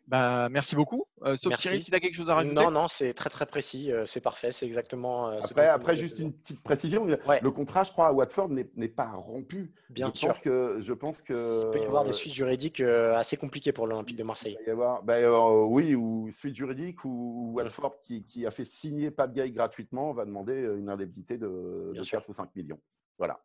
Bah, 0.09 0.49
merci 0.49 0.75
beaucoup. 0.75 1.05
Euh, 1.23 1.37
sauf 1.37 1.55
Cyril, 1.57 1.83
si 1.83 1.91
tu 1.91 1.95
as 1.95 2.01
quelque 2.01 2.15
chose 2.15 2.31
à 2.31 2.35
rajouter. 2.35 2.55
Non, 2.55 2.71
non, 2.71 2.89
c'est 2.89 3.13
très 3.13 3.29
très 3.29 3.45
précis. 3.45 3.93
Euh, 3.93 4.07
c'est 4.07 4.23
parfait. 4.23 4.53
C'est 4.53 4.65
exactement. 4.65 5.29
Euh, 5.29 5.41
après, 5.43 5.69
après 5.69 5.97
juste 5.97 6.19
une 6.19 6.33
petite 6.33 6.63
précision. 6.63 7.05
Le 7.05 7.51
contrat, 7.51 7.83
je 7.83 7.93
crois, 7.93 8.07
à 8.07 8.13
Watford 8.13 8.49
n'est 8.49 8.89
pas 8.89 9.11
rompu. 9.11 9.75
Bien 9.91 10.11
je 10.15 10.19
sûr. 10.19 10.29
Pense 10.29 10.39
que, 10.39 10.81
je 10.81 10.93
pense 10.95 11.21
que. 11.21 11.67
Il 11.67 11.71
peut 11.73 11.81
y 11.81 11.87
avoir 11.87 12.05
des 12.05 12.15
suites 12.15 12.35
juridiques 12.35 12.81
assez 12.81 13.37
compliquées 13.37 13.73
pour 13.73 13.87
l'Olympique 13.87 14.17
de 14.17 14.25
Marseille. 14.25 14.57
Il 14.63 14.69
y 14.69 14.71
avoir, 14.71 15.03
ben, 15.03 15.29
oui, 15.67 15.95
ou 15.95 16.31
suite 16.33 16.57
juridique, 16.57 17.05
ou, 17.05 17.53
Watford 17.55 18.01
qui, 18.03 18.25
qui, 18.25 18.47
a 18.47 18.51
fait 18.51 18.65
signer 18.65 19.11
Pat 19.11 19.31
Gay 19.31 19.51
gratuitement 19.51 20.13
va 20.13 20.25
demander 20.25 20.55
une 20.55 20.89
indemnité 20.89 21.37
de, 21.37 21.93
de 21.95 22.03
4 22.03 22.29
ou 22.31 22.33
5 22.33 22.49
millions. 22.57 22.81
Voilà. 23.19 23.39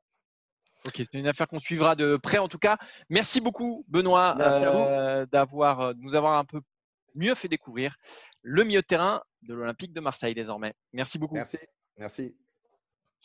Ok, 0.86 0.96
c'est 0.98 1.13
une 1.13 1.28
affaire 1.28 1.48
qu'on 1.48 1.60
suivra 1.60 1.96
de 1.96 2.18
près 2.18 2.38
en 2.38 2.48
tout 2.48 2.58
cas. 2.58 2.78
Merci 3.10 3.40
beaucoup 3.40 3.86
Benoît 3.88 4.36
euh, 4.40 5.25
d'avoir 5.28 5.80
euh, 5.80 5.94
nous 5.98 6.16
avoir 6.16 6.38
un 6.38 6.46
peu 6.46 6.62
mieux 7.16 7.36
fait 7.36 7.48
découvrir 7.48 7.96
le 8.42 8.63
milieu 8.63 8.82
de 8.82 8.86
terrain 8.86 9.22
de 9.44 9.54
l'Olympique 9.54 9.94
de 9.94 10.02
Marseille 10.02 10.34
désormais. 10.34 10.74
Merci 10.92 11.18
beaucoup. 11.18 11.36
Merci. 11.36 11.58
Merci. 11.98 12.36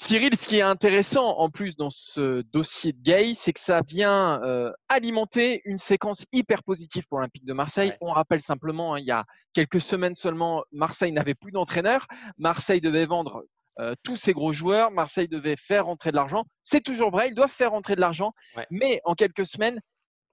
Cyril, 0.00 0.36
ce 0.36 0.46
qui 0.46 0.58
est 0.58 0.62
intéressant 0.62 1.26
en 1.38 1.50
plus 1.50 1.76
dans 1.76 1.90
ce 1.90 2.42
dossier 2.42 2.92
de 2.92 3.02
Gay, 3.02 3.34
c'est 3.34 3.52
que 3.52 3.58
ça 3.58 3.80
vient 3.80 4.40
euh, 4.44 4.72
alimenter 4.88 5.60
une 5.64 5.78
séquence 5.78 6.24
hyper 6.30 6.62
positive 6.62 7.04
pour 7.08 7.18
l'Olympique 7.18 7.44
de 7.44 7.52
Marseille. 7.52 7.92
On 8.00 8.12
rappelle 8.12 8.40
simplement, 8.40 8.94
hein, 8.94 9.00
il 9.00 9.06
y 9.06 9.10
a 9.10 9.24
quelques 9.52 9.80
semaines 9.80 10.14
seulement, 10.14 10.62
Marseille 10.70 11.10
n'avait 11.10 11.34
plus 11.34 11.50
d'entraîneur. 11.50 12.06
Marseille 12.36 12.80
devait 12.80 13.06
vendre 13.06 13.44
euh, 13.80 13.94
tous 14.02 14.16
ces 14.16 14.32
gros 14.32 14.52
joueurs. 14.52 14.90
Marseille 14.90 15.28
devait 15.28 15.56
faire 15.56 15.86
rentrer 15.86 16.10
de 16.10 16.16
l'argent. 16.16 16.44
C'est 16.62 16.80
toujours 16.80 17.10
vrai, 17.10 17.28
ils 17.28 17.34
doivent 17.34 17.50
faire 17.50 17.70
rentrer 17.70 17.94
de 17.94 18.00
l'argent. 18.00 18.32
Mais 18.70 19.00
en 19.04 19.14
quelques 19.14 19.46
semaines, 19.46 19.80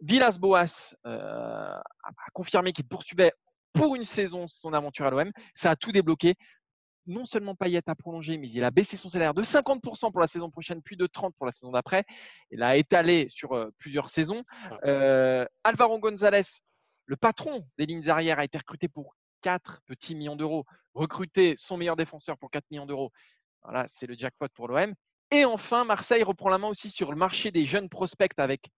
Villas-Boas 0.02 0.96
euh, 1.06 1.78
a 1.78 2.32
confirmé 2.34 2.72
qu'il 2.72 2.88
poursuivait 2.88 3.32
pour 3.74 3.96
une 3.96 4.06
saison 4.06 4.48
son 4.48 4.74
aventure 4.74 5.06
à 5.06 5.12
l'OM. 5.12 5.32
Ça 5.54 5.72
a 5.72 5.75
tout 5.75 5.92
débloqué. 5.92 6.36
Non 7.08 7.25
seulement 7.25 7.54
Payet 7.54 7.84
a 7.86 7.94
prolongé, 7.94 8.40
mais 8.40 8.50
il 8.50 8.64
a 8.64 8.72
baissé 8.72 8.98
son 8.98 9.10
salaire 9.10 9.36
de 9.36 9.44
50% 9.44 10.12
pour 10.12 10.20
la 10.20 10.25
saison 10.25 10.50
prochaine, 10.50 10.82
puis 10.82 10.98
de 10.98 11.06
30% 11.06 11.34
pour 11.38 11.46
la 11.46 11.52
saison 11.52 11.72
d'après. 11.72 12.04
Il 12.50 12.64
a 12.64 12.78
étalé 12.78 13.28
sur 13.30 13.54
euh, 13.54 13.70
plusieurs 13.78 14.10
saisons. 14.10 14.44
Alvaro 15.64 16.00
González, 16.00 16.42
le 17.06 17.16
patron 17.16 17.68
des 17.78 17.86
lignes 17.86 18.10
arrières, 18.10 18.40
a 18.40 18.44
été 18.44 18.58
recruté 18.58 18.88
pour 18.88 19.14
4 19.46 19.82
petits 19.86 20.16
millions 20.16 20.36
d'euros. 20.36 20.66
Recruter 20.96 21.54
son 21.56 21.78
meilleur 21.78 21.96
défenseur 21.96 22.36
pour 22.36 22.50
4 22.50 22.66
millions 22.72 22.88
d'euros, 22.88 23.12
voilà, 23.62 23.86
c'est 23.88 24.08
le 24.08 24.16
jackpot 24.18 24.48
pour 24.56 24.68
l'OM. 24.68 24.96
Et 25.30 25.46
enfin, 25.46 25.86
Marseille 25.86 26.24
reprend 26.24 26.50
la 26.50 26.58
main 26.58 26.68
aussi 26.68 26.90
sur 26.90 27.12
le 27.12 27.18
marché 27.18 27.52
des 27.52 27.64
jeunes 27.64 27.88
prospects 27.88 28.32
avec 28.38 28.72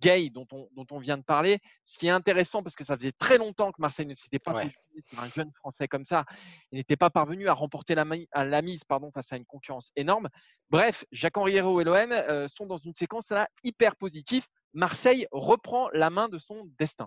Gay, 0.00 0.30
dont 0.30 0.48
on, 0.50 0.68
dont 0.74 0.86
on 0.90 0.98
vient 0.98 1.18
de 1.18 1.22
parler. 1.22 1.60
Ce 1.84 1.96
qui 1.98 2.08
est 2.08 2.10
intéressant, 2.10 2.64
parce 2.64 2.74
que 2.74 2.82
ça 2.82 2.96
faisait 2.96 3.12
très 3.12 3.38
longtemps 3.38 3.70
que 3.70 3.80
Marseille 3.80 4.06
ne 4.06 4.14
s'était 4.14 4.40
pas 4.40 4.54
positionné 4.54 5.02
sur 5.08 5.20
un 5.20 5.28
jeune 5.28 5.52
Français 5.52 5.86
comme 5.86 6.04
ça. 6.04 6.24
Il 6.72 6.78
n'était 6.78 6.96
pas 6.96 7.10
parvenu 7.10 7.48
à 7.48 7.52
remporter 7.52 7.94
la, 7.94 8.04
la 8.34 8.62
mise 8.62 8.82
pardon, 8.82 9.12
face 9.12 9.32
à 9.32 9.36
une 9.36 9.46
concurrence 9.46 9.92
énorme. 9.94 10.28
Bref, 10.70 11.04
Jacques-Henri 11.12 11.58
et 11.58 11.60
l'OM 11.60 12.10
euh, 12.10 12.48
sont 12.48 12.66
dans 12.66 12.78
une 12.78 12.94
séquence 12.94 13.30
là 13.30 13.46
hyper 13.62 13.94
positive. 13.94 14.46
Marseille 14.72 15.28
reprend 15.30 15.90
la 15.90 16.10
main 16.10 16.28
de 16.28 16.40
son 16.40 16.64
destin. 16.76 17.06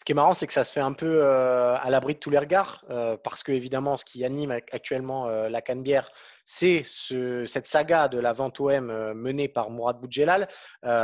Ce 0.00 0.04
qui 0.06 0.12
est 0.12 0.14
marrant, 0.14 0.32
c'est 0.32 0.46
que 0.46 0.54
ça 0.54 0.64
se 0.64 0.72
fait 0.72 0.80
un 0.80 0.94
peu 0.94 1.22
euh, 1.22 1.76
à 1.76 1.90
l'abri 1.90 2.14
de 2.14 2.18
tous 2.18 2.30
les 2.30 2.38
regards, 2.38 2.86
euh, 2.88 3.18
parce 3.22 3.42
que 3.42 3.52
évidemment, 3.52 3.98
ce 3.98 4.06
qui 4.06 4.24
anime 4.24 4.50
actuellement 4.50 5.28
euh, 5.28 5.50
la 5.50 5.60
Canebière, 5.60 6.10
c'est 6.46 6.84
cette 6.84 7.66
saga 7.66 8.08
de 8.08 8.18
la 8.18 8.32
vente 8.32 8.58
OM 8.60 8.86
menée 9.12 9.46
par 9.46 9.68
Mourad 9.68 10.00
Boudjelal. 10.00 10.48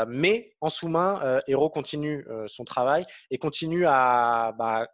mais 0.09 0.50
en 0.62 0.71
sous-main, 0.71 1.41
Hero 1.47 1.71
continue 1.71 2.26
son 2.49 2.65
travail 2.65 3.07
et 3.31 3.38
continue 3.38 3.87
à, 3.87 4.53
bah, 4.59 4.88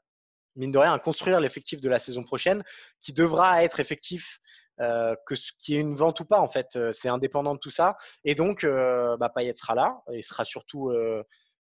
mine 0.56 0.72
de 0.72 0.76
rien, 0.76 0.92
à 0.92 0.98
construire 0.98 1.40
l'effectif 1.40 1.80
de 1.80 1.88
la 1.88 1.98
saison 1.98 2.22
prochaine, 2.22 2.62
qui 3.00 3.14
devra 3.14 3.64
être 3.64 3.80
effectif 3.80 4.40
que 4.78 5.34
ce 5.34 5.52
qui 5.58 5.74
est 5.74 5.80
une 5.80 5.94
vente 5.94 6.20
ou 6.20 6.26
pas, 6.26 6.40
en 6.40 6.48
fait, 6.48 6.78
c'est 6.90 7.08
indépendant 7.08 7.54
de 7.54 7.58
tout 7.58 7.70
ça. 7.70 7.96
Et 8.24 8.34
donc, 8.34 8.66
bah, 8.66 9.32
Payet 9.34 9.54
sera 9.54 9.74
là 9.74 10.02
et 10.12 10.20
sera 10.20 10.44
surtout 10.44 10.92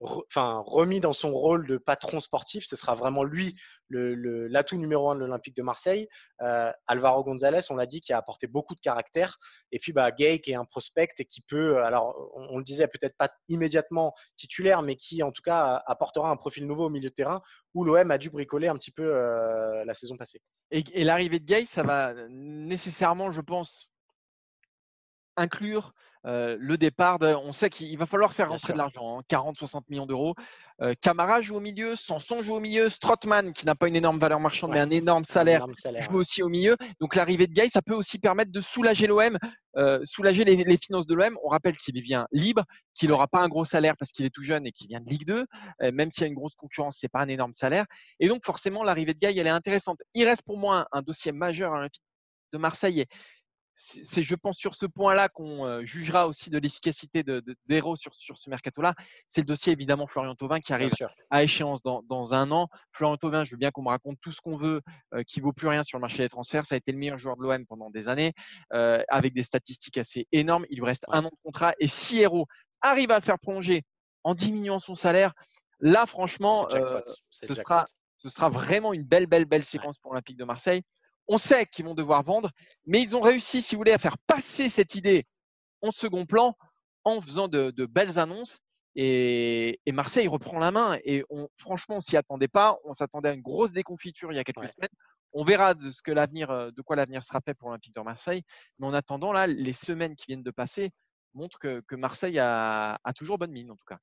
enfin, 0.02 0.62
remis 0.66 1.00
dans 1.00 1.12
son 1.12 1.32
rôle 1.32 1.66
de 1.66 1.78
patron 1.78 2.20
sportif. 2.20 2.64
Ce 2.66 2.76
sera 2.76 2.94
vraiment 2.94 3.24
lui 3.24 3.54
l'atout 3.90 4.76
numéro 4.76 5.10
un 5.10 5.14
de 5.14 5.20
l'Olympique 5.20 5.56
de 5.56 5.62
Marseille. 5.62 6.08
Euh, 6.40 6.72
Alvaro 6.86 7.22
González, 7.24 7.60
on 7.70 7.76
l'a 7.76 7.86
dit, 7.86 8.00
qui 8.00 8.12
a 8.12 8.18
apporté 8.18 8.46
beaucoup 8.46 8.74
de 8.74 8.80
caractère. 8.80 9.38
Et 9.70 9.78
puis 9.78 9.92
bah, 9.92 10.10
Gay, 10.10 10.40
qui 10.40 10.52
est 10.52 10.56
un 10.56 10.64
prospect 10.64 11.08
et 11.18 11.24
qui 11.24 11.42
peut, 11.42 11.82
alors 11.82 12.16
on, 12.34 12.58
le 12.58 12.64
disait 12.64 12.88
peut-être 12.88 13.16
pas 13.16 13.30
immédiatement 13.48 14.14
titulaire, 14.36 14.82
mais 14.82 14.96
qui 14.96 15.22
en 15.22 15.30
tout 15.30 15.42
cas 15.42 15.82
apportera 15.86 16.30
un 16.30 16.36
profil 16.36 16.66
nouveau 16.66 16.86
au 16.86 16.90
milieu 16.90 17.10
de 17.10 17.14
terrain 17.14 17.40
où 17.74 17.84
l'OM 17.84 18.10
a 18.10 18.18
dû 18.18 18.30
bricoler 18.30 18.68
un 18.68 18.76
petit 18.76 18.92
peu 18.92 19.14
euh, 19.14 19.84
la 19.84 19.94
saison 19.94 20.16
passée. 20.16 20.40
et 20.70 21.04
l'arrivée 21.04 21.38
de 21.38 21.44
Gay, 21.44 21.64
ça 21.64 21.82
va 21.82 22.14
nécessairement, 22.28 23.30
je 23.30 23.40
pense, 23.40 23.88
inclure 25.36 25.92
le 26.24 26.76
départ. 26.76 27.18
on 27.20 27.52
sait 27.52 27.70
qu'il 27.70 27.96
va 27.98 28.06
falloir 28.06 28.32
faire 28.32 28.50
rentrer 28.50 28.72
de 28.72 28.78
l'argent, 28.78 29.20
40-60 29.28 29.76
hein, 29.76 29.80
millions 29.88 30.06
d'euros. 30.06 30.34
Camara 31.00 31.40
joue 31.42 31.56
au 31.56 31.60
milieu, 31.60 31.94
Sanson 31.94 32.42
joue 32.42 32.56
au 32.56 32.60
milieu, 32.60 32.88
Strottmann, 32.88 33.52
qui 33.52 33.66
n'a 33.66 33.74
pas 33.74 33.86
une 33.86 33.94
énorme 33.94 34.18
valeur 34.18 34.40
marchande, 34.40 34.72
mais 34.72 34.80
un 34.80 34.90
énorme 34.90 35.24
salaire, 35.24 35.66
joue 36.10 36.16
aussi 36.16 36.42
au 36.42 36.48
milieu. 36.48 36.76
Donc 37.00 37.14
l'arrivée 37.14 37.46
de 37.46 37.52
Gay, 37.52 37.68
ça 37.68 37.82
peut 37.82 37.94
aussi 37.94 38.18
permettre 38.18 38.50
de 38.50 38.60
soulager 38.60 39.06
l'OM, 39.06 39.38
soulager 40.04 40.44
les, 40.44 40.76
finances 40.76 41.06
de 41.06 41.14
l'OM. 41.14 41.38
On 41.44 41.48
rappelle 41.48 41.76
qu'il 41.76 42.00
vient 42.00 42.26
libre, 42.32 42.64
qu'il 42.94 43.10
n'aura 43.10 43.28
pas 43.28 43.40
un 43.40 43.48
gros 43.48 43.64
salaire 43.64 43.94
parce 43.96 44.10
qu'il 44.10 44.26
est 44.26 44.30
tout 44.30 44.42
jeune 44.42 44.66
et 44.66 44.72
qu'il 44.72 44.88
vient 44.88 45.00
de 45.00 45.08
Ligue 45.08 45.26
2. 45.26 45.46
même 45.92 46.10
s'il 46.10 46.22
y 46.22 46.24
a 46.24 46.28
une 46.28 46.34
grosse 46.34 46.54
concurrence, 46.54 46.96
c'est 47.00 47.10
pas 47.10 47.20
un 47.20 47.28
énorme 47.28 47.52
salaire. 47.52 47.84
Et 48.18 48.28
donc 48.28 48.44
forcément, 48.44 48.82
l'arrivée 48.82 49.14
de 49.14 49.18
Gay, 49.18 49.34
elle 49.36 49.46
est 49.46 49.50
intéressante. 49.50 49.98
Il 50.14 50.26
reste 50.26 50.42
pour 50.42 50.58
moi 50.58 50.86
un, 50.92 51.02
dossier 51.02 51.32
majeur 51.32 51.72
à 51.72 51.76
l'Olympique 51.76 52.02
de 52.52 52.58
Marseille 52.58 53.06
c'est, 53.74 54.22
je 54.22 54.34
pense, 54.34 54.58
sur 54.58 54.74
ce 54.74 54.86
point-là 54.86 55.28
qu'on 55.28 55.66
euh, 55.66 55.84
jugera 55.84 56.26
aussi 56.26 56.50
de 56.50 56.58
l'efficacité 56.58 57.22
de, 57.22 57.42
d'Héros 57.66 57.96
sur, 57.96 58.14
sur 58.14 58.38
ce 58.38 58.50
mercato-là. 58.50 58.94
C'est 59.28 59.40
le 59.40 59.46
dossier, 59.46 59.72
évidemment, 59.72 60.06
Florian 60.06 60.34
Thauvin 60.34 60.60
qui 60.60 60.72
arrive 60.72 60.92
à 61.30 61.42
échéance 61.42 61.82
dans, 61.82 62.02
dans, 62.02 62.34
un 62.34 62.50
an. 62.50 62.68
Florian 62.92 63.16
Thauvin, 63.16 63.44
je 63.44 63.52
veux 63.52 63.56
bien 63.56 63.70
qu'on 63.70 63.82
me 63.82 63.88
raconte 63.88 64.18
tout 64.20 64.30
ce 64.30 64.40
qu'on 64.40 64.56
veut, 64.56 64.82
euh, 65.14 65.22
qui 65.22 65.40
vaut 65.40 65.52
plus 65.52 65.68
rien 65.68 65.82
sur 65.82 65.98
le 65.98 66.02
marché 66.02 66.18
des 66.18 66.28
transferts. 66.28 66.66
Ça 66.66 66.74
a 66.74 66.78
été 66.78 66.92
le 66.92 66.98
meilleur 66.98 67.18
joueur 67.18 67.36
de 67.36 67.42
l'OM 67.42 67.66
pendant 67.66 67.90
des 67.90 68.08
années, 68.08 68.32
euh, 68.72 69.02
avec 69.08 69.32
des 69.32 69.42
statistiques 69.42 69.98
assez 69.98 70.26
énormes. 70.32 70.66
Il 70.70 70.78
lui 70.78 70.86
reste 70.86 71.04
un 71.08 71.24
an 71.24 71.30
de 71.30 71.38
contrat. 71.42 71.72
Et 71.80 71.88
si 71.88 72.20
Héros 72.20 72.46
arrive 72.82 73.10
à 73.10 73.18
le 73.18 73.24
faire 73.24 73.38
prolonger 73.38 73.82
en 74.22 74.34
diminuant 74.34 74.80
son 74.80 74.94
salaire, 74.94 75.32
là, 75.80 76.06
franchement, 76.06 76.68
ce, 77.30 77.54
sera, 77.54 77.86
ce 78.18 78.28
sera 78.28 78.48
vraiment 78.50 78.92
une 78.92 79.02
belle, 79.02 79.26
belle, 79.26 79.46
belle 79.46 79.64
séquence 79.64 79.98
pour 79.98 80.12
l'Olympique 80.12 80.36
de 80.36 80.44
Marseille. 80.44 80.82
On 81.32 81.38
sait 81.38 81.64
qu'ils 81.64 81.86
vont 81.86 81.94
devoir 81.94 82.22
vendre, 82.22 82.50
mais 82.84 83.00
ils 83.00 83.16
ont 83.16 83.22
réussi, 83.22 83.62
si 83.62 83.74
vous 83.74 83.78
voulez, 83.78 83.92
à 83.92 83.96
faire 83.96 84.18
passer 84.26 84.68
cette 84.68 84.96
idée 84.96 85.24
en 85.80 85.90
second 85.90 86.26
plan 86.26 86.58
en 87.04 87.22
faisant 87.22 87.48
de, 87.48 87.86
belles 87.86 88.18
annonces. 88.18 88.58
Et, 88.96 89.80
Marseille 89.90 90.28
reprend 90.28 90.58
la 90.58 90.72
main. 90.72 90.98
Et 91.06 91.24
franchement, 91.56 91.96
on 91.96 92.00
s'y 92.02 92.18
attendait 92.18 92.48
pas. 92.48 92.76
On 92.84 92.92
s'attendait 92.92 93.30
à 93.30 93.32
une 93.32 93.40
grosse 93.40 93.72
déconfiture 93.72 94.30
il 94.30 94.36
y 94.36 94.38
a 94.38 94.44
quelques 94.44 94.68
semaines. 94.68 94.90
On 95.32 95.42
verra 95.42 95.72
de, 95.72 95.90
ce 95.90 96.02
que 96.02 96.12
l'avenir, 96.12 96.50
euh, 96.50 96.70
de 96.70 96.82
quoi 96.82 96.96
l'avenir 96.96 97.24
sera 97.24 97.40
fait 97.40 97.54
pour 97.54 97.70
l'Olympique 97.70 97.94
de 97.94 98.02
Marseille. 98.02 98.42
Mais 98.78 98.86
en 98.86 98.92
attendant, 98.92 99.32
là, 99.32 99.46
les 99.46 99.72
semaines 99.72 100.14
qui 100.16 100.26
viennent 100.26 100.42
de 100.42 100.50
passer 100.50 100.90
montrent 101.32 101.58
que, 101.58 101.96
Marseille 101.96 102.38
a, 102.40 102.98
a, 103.02 103.12
toujours 103.14 103.38
bonne 103.38 103.52
mine, 103.52 103.70
en 103.70 103.76
tout 103.76 103.86
cas. 103.88 103.96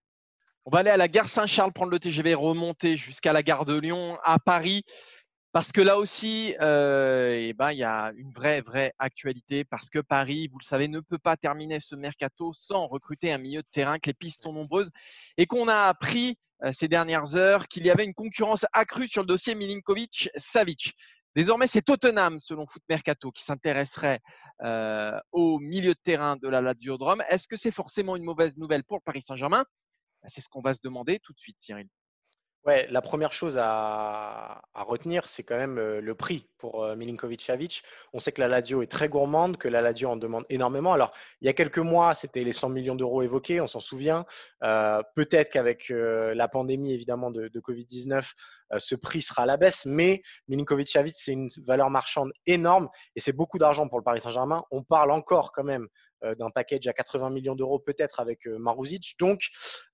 On 0.66 0.72
va 0.72 0.80
aller 0.80 0.90
à 0.90 0.98
la 0.98 1.08
gare 1.08 1.28
Saint-Charles, 1.28 1.74
prendre 1.74 1.92
le 1.92 2.00
TGV, 2.00 2.34
remonter 2.34 2.98
jusqu'à 2.98 3.34
la 3.34 3.44
gare 3.44 3.66
de 3.66 3.78
Lyon, 3.78 4.18
à 4.24 4.40
Paris. 4.40 4.84
Parce 5.52 5.72
que 5.72 5.82
là 5.82 5.98
aussi, 5.98 6.56
euh, 6.62 7.34
eh 7.34 7.54
ben, 7.54 7.72
il 7.72 7.80
y 7.80 7.84
a 7.84 8.12
une 8.16 8.32
vraie, 8.32 8.62
vraie 8.62 8.94
actualité 9.00 9.64
parce 9.64 9.90
que 9.90 9.98
Paris, 9.98 10.48
vous 10.48 10.60
le 10.60 10.64
savez, 10.64 10.88
ne 10.88 11.00
peut 11.00 11.18
pas 11.18 11.38
terminer 11.38 11.80
ce 11.80 11.96
mercato 11.96 12.54
sans 12.54 12.86
recruter 12.86 13.32
un 13.32 13.40
milieu 13.40 13.64
de 13.64 13.68
terrain, 13.72 13.98
que 13.98 14.12
les 14.12 14.14
pistes 14.14 14.44
sont 14.44 14.54
nombreuses 14.54 14.92
et 15.38 15.48
qu'on 15.48 15.68
a 15.68 15.88
appris 15.88 16.38
euh, 16.64 16.72
ces 16.72 16.88
dernières 16.88 17.36
heures 17.36 17.68
qu'il 17.68 17.84
y 17.84 17.90
avait 17.90 18.06
une 18.06 18.14
concurrence 18.14 18.68
accrue 18.74 19.08
sur 19.08 19.24
le 19.24 19.28
dossier 19.28 19.56
Milinkovic-Savic. 19.56 20.94
Désormais, 21.36 21.68
c'est 21.68 21.82
Tottenham, 21.82 22.38
selon 22.38 22.68
Foot 22.68 22.84
Mercato, 22.88 23.32
qui 23.32 23.44
s'intéresserait 23.44 24.20
euh, 24.62 25.20
au 25.32 25.58
milieu 25.58 25.94
de 25.94 26.00
terrain 26.04 26.36
de 26.36 26.48
la 26.48 26.62
Lazio 26.62 26.98
Drome. 27.00 27.24
Est-ce 27.30 27.48
que 27.48 27.56
c'est 27.56 27.72
forcément 27.72 28.16
une 28.16 28.24
mauvaise 28.24 28.58
nouvelle 28.58 28.84
pour 28.84 29.02
Paris 29.02 29.24
Saint-Germain? 29.24 29.66
Ben, 30.22 30.28
C'est 30.28 30.42
ce 30.42 30.50
qu'on 30.50 30.62
va 30.62 30.76
se 30.76 30.82
demander 30.84 31.20
tout 31.20 31.34
de 31.34 31.40
suite, 31.40 31.58
Cyril. 31.60 31.88
Ouais, 32.66 32.88
la 32.90 33.02
première 33.02 33.32
chose 33.32 33.58
à, 33.58 34.62
retenir, 34.76 35.30
c'est 35.30 35.44
quand 35.44 35.56
même 35.56 35.78
euh, 35.78 36.02
le 36.02 36.14
prix 36.14 36.46
pour 36.58 36.84
euh, 36.84 36.96
Milinkovic-Savic. 36.96 37.84
On 38.12 38.20
sait 38.20 38.34
que 38.34 38.42
la 38.42 38.50
Lazio 38.50 38.82
est 38.82 38.92
très 38.92 39.08
gourmande, 39.08 39.58
que 39.58 39.70
la 39.70 39.82
Lazio 39.82 40.10
en 40.10 40.18
demande 40.18 40.46
énormément. 40.50 40.92
Alors, 40.92 41.14
il 41.40 41.46
y 41.46 41.50
a 41.50 41.54
quelques 41.54 41.80
mois, 41.80 42.14
c'était 42.16 42.44
les 42.44 42.52
100 42.52 42.70
millions 42.70 42.96
d'euros 42.96 43.22
évoqués, 43.22 43.62
on 43.62 43.68
s'en 43.68 43.80
souvient. 43.80 44.26
Euh, 44.64 45.02
peut-être 45.16 45.50
qu'avec 45.50 45.90
la 45.90 46.48
pandémie, 46.50 46.94
évidemment, 46.94 47.32
de, 47.32 47.48
de 47.48 47.60
Covid-19, 47.62 48.30
ce 48.78 48.96
prix 48.96 49.22
sera 49.22 49.44
à 49.44 49.46
la 49.46 49.58
baisse, 49.58 49.86
mais 49.86 50.22
Milinkovic-Savic, 50.50 51.14
c'est 51.16 51.32
une 51.32 51.50
valeur 51.66 51.90
marchande 51.90 52.32
énorme 52.46 52.90
et 53.16 53.22
c'est 53.22 53.32
beaucoup 53.32 53.58
d'argent 53.58 53.88
pour 53.88 53.98
le 53.98 54.04
Paris 54.04 54.22
Saint-Germain. 54.22 54.64
On 54.70 54.84
parle 54.84 55.12
encore 55.12 55.54
quand 55.54 55.64
même 55.64 55.84
euh, 55.84 56.09
d'un 56.36 56.50
package 56.50 56.88
à 56.88 56.94
80 56.94 57.30
millions 57.30 57.56
d'euros 57.56 57.80
peut-être 57.80 58.20
avec 58.20 58.48
euh, 58.48 58.58
Maruzic. 58.58 59.16
Donc, 59.20 59.48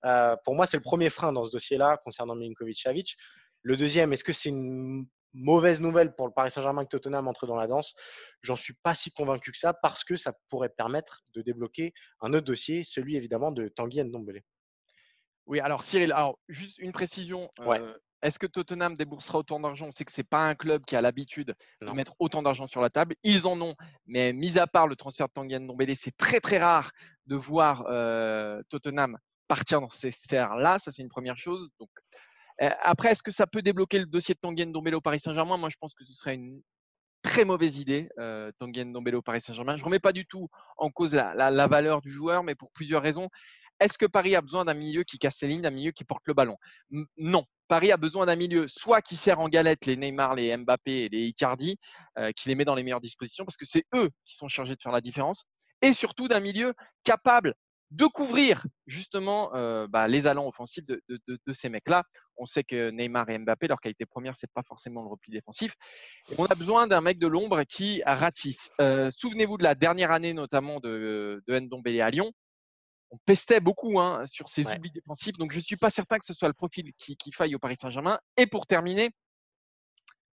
euh, 0.04 0.36
pour 0.44 0.54
moi, 0.54 0.66
c'est 0.66 0.76
le 0.76 0.82
premier 0.82 1.10
frein 1.10 1.32
dans 1.32 1.44
ce 1.44 1.50
dossier-là 1.50 1.98
concernant 2.02 2.34
Milinkovic-Savic. 2.36 3.16
Le 3.62 3.76
deuxième, 3.76 4.12
est-ce 4.12 4.24
que 4.24 4.32
c'est 4.32 4.48
une 4.48 5.06
mauvaise 5.32 5.80
nouvelle 5.80 6.14
pour 6.14 6.26
le 6.26 6.32
Paris 6.32 6.50
Saint-Germain 6.50 6.84
que 6.84 6.88
Tottenham 6.88 7.28
entre 7.28 7.46
dans 7.46 7.56
la 7.56 7.66
danse? 7.66 7.94
J'en 8.42 8.56
suis 8.56 8.74
pas 8.82 8.94
si 8.94 9.10
convaincu 9.12 9.52
que 9.52 9.58
ça 9.58 9.74
parce 9.74 10.04
que 10.04 10.16
ça 10.16 10.34
pourrait 10.48 10.68
permettre 10.68 11.24
de 11.34 11.42
débloquer 11.42 11.92
un 12.20 12.32
autre 12.32 12.46
dossier, 12.46 12.84
celui 12.84 13.16
évidemment 13.16 13.52
de 13.52 13.68
Tanguy 13.68 14.02
Ndombele. 14.02 14.42
Oui, 15.46 15.60
alors 15.60 15.84
Cyril, 15.84 16.12
alors 16.12 16.38
juste 16.48 16.78
une 16.78 16.92
précision. 16.92 17.50
Euh, 17.60 17.94
est-ce 18.22 18.38
que 18.38 18.46
Tottenham 18.46 18.96
déboursera 18.96 19.38
autant 19.38 19.60
d'argent? 19.60 19.88
On 19.88 19.92
sait 19.92 20.04
que 20.04 20.12
ce 20.12 20.20
n'est 20.20 20.24
pas 20.24 20.48
un 20.48 20.54
club 20.54 20.84
qui 20.84 20.96
a 20.96 21.00
l'habitude 21.00 21.54
de 21.80 21.90
mettre 21.90 22.14
autant 22.18 22.42
d'argent 22.42 22.66
sur 22.66 22.80
la 22.80 22.90
table. 22.90 23.14
Ils 23.22 23.46
en 23.46 23.60
ont, 23.60 23.74
mais 24.06 24.32
mis 24.32 24.58
à 24.58 24.66
part 24.66 24.86
le 24.86 24.96
transfert 24.96 25.28
de 25.28 25.32
Tanguy 25.32 25.58
Ndombele, 25.58 25.94
c'est 25.94 26.16
très 26.16 26.40
très 26.40 26.58
rare 26.58 26.90
de 27.26 27.36
voir 27.36 27.84
euh, 27.88 28.62
Tottenham 28.70 29.18
partir 29.48 29.80
dans 29.80 29.90
ces 29.90 30.10
sphères-là. 30.10 30.78
Ça, 30.78 30.90
c'est 30.90 31.02
une 31.02 31.08
première 31.08 31.36
chose. 31.36 31.68
Donc, 31.78 31.90
euh, 32.62 32.70
après, 32.80 33.10
est-ce 33.10 33.22
que 33.22 33.30
ça 33.30 33.46
peut 33.46 33.62
débloquer 33.62 33.98
le 33.98 34.06
dossier 34.06 34.34
de 34.34 34.40
Tanguy 34.40 34.66
Ndombele 34.66 34.94
au 34.94 35.00
Paris 35.00 35.20
Saint-Germain? 35.20 35.56
Moi, 35.56 35.68
je 35.70 35.76
pense 35.78 35.94
que 35.94 36.04
ce 36.04 36.12
serait 36.14 36.34
une 36.34 36.62
très 37.22 37.44
mauvaise 37.44 37.78
idée, 37.78 38.08
euh, 38.18 38.50
Tanguy 38.58 38.84
Ndombele 38.84 39.16
au 39.16 39.22
Paris 39.22 39.40
Saint-Germain. 39.40 39.76
Je 39.76 39.82
ne 39.82 39.86
remets 39.86 39.98
pas 39.98 40.12
du 40.12 40.26
tout 40.26 40.48
en 40.78 40.90
cause 40.90 41.14
la, 41.14 41.66
valeur 41.66 42.00
du 42.00 42.10
joueur, 42.10 42.42
mais 42.42 42.54
pour 42.54 42.70
plusieurs 42.72 43.02
raisons. 43.02 43.28
Est-ce 43.78 43.98
que 43.98 44.06
Paris 44.06 44.34
a 44.34 44.40
besoin 44.40 44.64
d'un 44.64 44.74
milieu 44.74 45.04
qui 45.04 45.18
casse 45.18 45.36
ses 45.36 45.48
lignes, 45.48 45.60
d'un 45.60 45.70
milieu 45.70 45.90
qui 45.90 46.04
porte 46.04 46.22
le 46.26 46.34
ballon? 46.34 46.56
Non. 47.18 47.44
Paris 47.68 47.92
a 47.92 47.96
besoin 47.96 48.26
d'un 48.26 48.36
milieu 48.36 48.66
soit 48.68 49.02
qui 49.02 49.16
sert 49.16 49.40
en 49.40 49.48
galette 49.48 49.86
les 49.86 49.96
Neymar, 49.96 50.34
les 50.34 50.56
Mbappé 50.56 51.04
et 51.04 51.08
les 51.08 51.26
Icardi, 51.26 51.78
euh, 52.18 52.32
qui 52.32 52.48
les 52.48 52.54
met 52.54 52.64
dans 52.64 52.74
les 52.74 52.82
meilleures 52.82 53.00
dispositions, 53.00 53.44
parce 53.44 53.56
que 53.56 53.64
c'est 53.64 53.84
eux 53.94 54.10
qui 54.24 54.36
sont 54.36 54.48
chargés 54.48 54.74
de 54.74 54.82
faire 54.82 54.92
la 54.92 55.00
différence, 55.00 55.44
et 55.82 55.92
surtout 55.92 56.28
d'un 56.28 56.40
milieu 56.40 56.74
capable 57.04 57.54
de 57.92 58.06
couvrir 58.06 58.66
justement 58.86 59.54
euh, 59.54 59.86
bah, 59.88 60.08
les 60.08 60.26
allants 60.26 60.48
offensifs 60.48 60.84
de, 60.86 61.52
ces 61.52 61.68
mecs-là. 61.68 62.02
On 62.36 62.44
sait 62.44 62.64
que 62.64 62.90
Neymar 62.90 63.28
et 63.30 63.38
Mbappé, 63.38 63.68
leur 63.68 63.80
qualité 63.80 64.06
première, 64.06 64.34
c'est 64.34 64.50
pas 64.52 64.62
forcément 64.66 65.02
le 65.02 65.08
repli 65.08 65.30
défensif. 65.30 65.72
on 66.36 66.46
a 66.46 66.54
besoin 66.56 66.88
d'un 66.88 67.00
mec 67.00 67.18
de 67.18 67.28
l'ombre 67.28 67.62
qui 67.62 68.02
ratisse. 68.04 68.70
Euh, 68.80 69.10
souvenez-vous 69.12 69.56
de 69.56 69.62
la 69.62 69.76
dernière 69.76 70.10
année 70.10 70.32
notamment 70.32 70.80
de, 70.80 71.42
de 71.46 71.58
Ndombele 71.60 72.00
à 72.00 72.10
Lyon 72.10 72.32
on 73.10 73.18
pestait 73.24 73.60
beaucoup 73.60 74.00
hein, 74.00 74.24
sur 74.26 74.48
ses 74.48 74.66
oublis 74.66 74.90
défensifs. 74.90 75.36
Donc, 75.36 75.52
je 75.52 75.58
ne 75.58 75.62
suis 75.62 75.76
pas 75.76 75.90
certain 75.90 76.18
que 76.18 76.24
ce 76.24 76.34
soit 76.34 76.48
le 76.48 76.54
profil 76.54 76.92
qui, 76.96 77.32
faille 77.32 77.54
au 77.54 77.58
Paris 77.58 77.76
Saint-Germain. 77.76 78.18
Et 78.36 78.46
pour 78.46 78.66
terminer, 78.66 79.10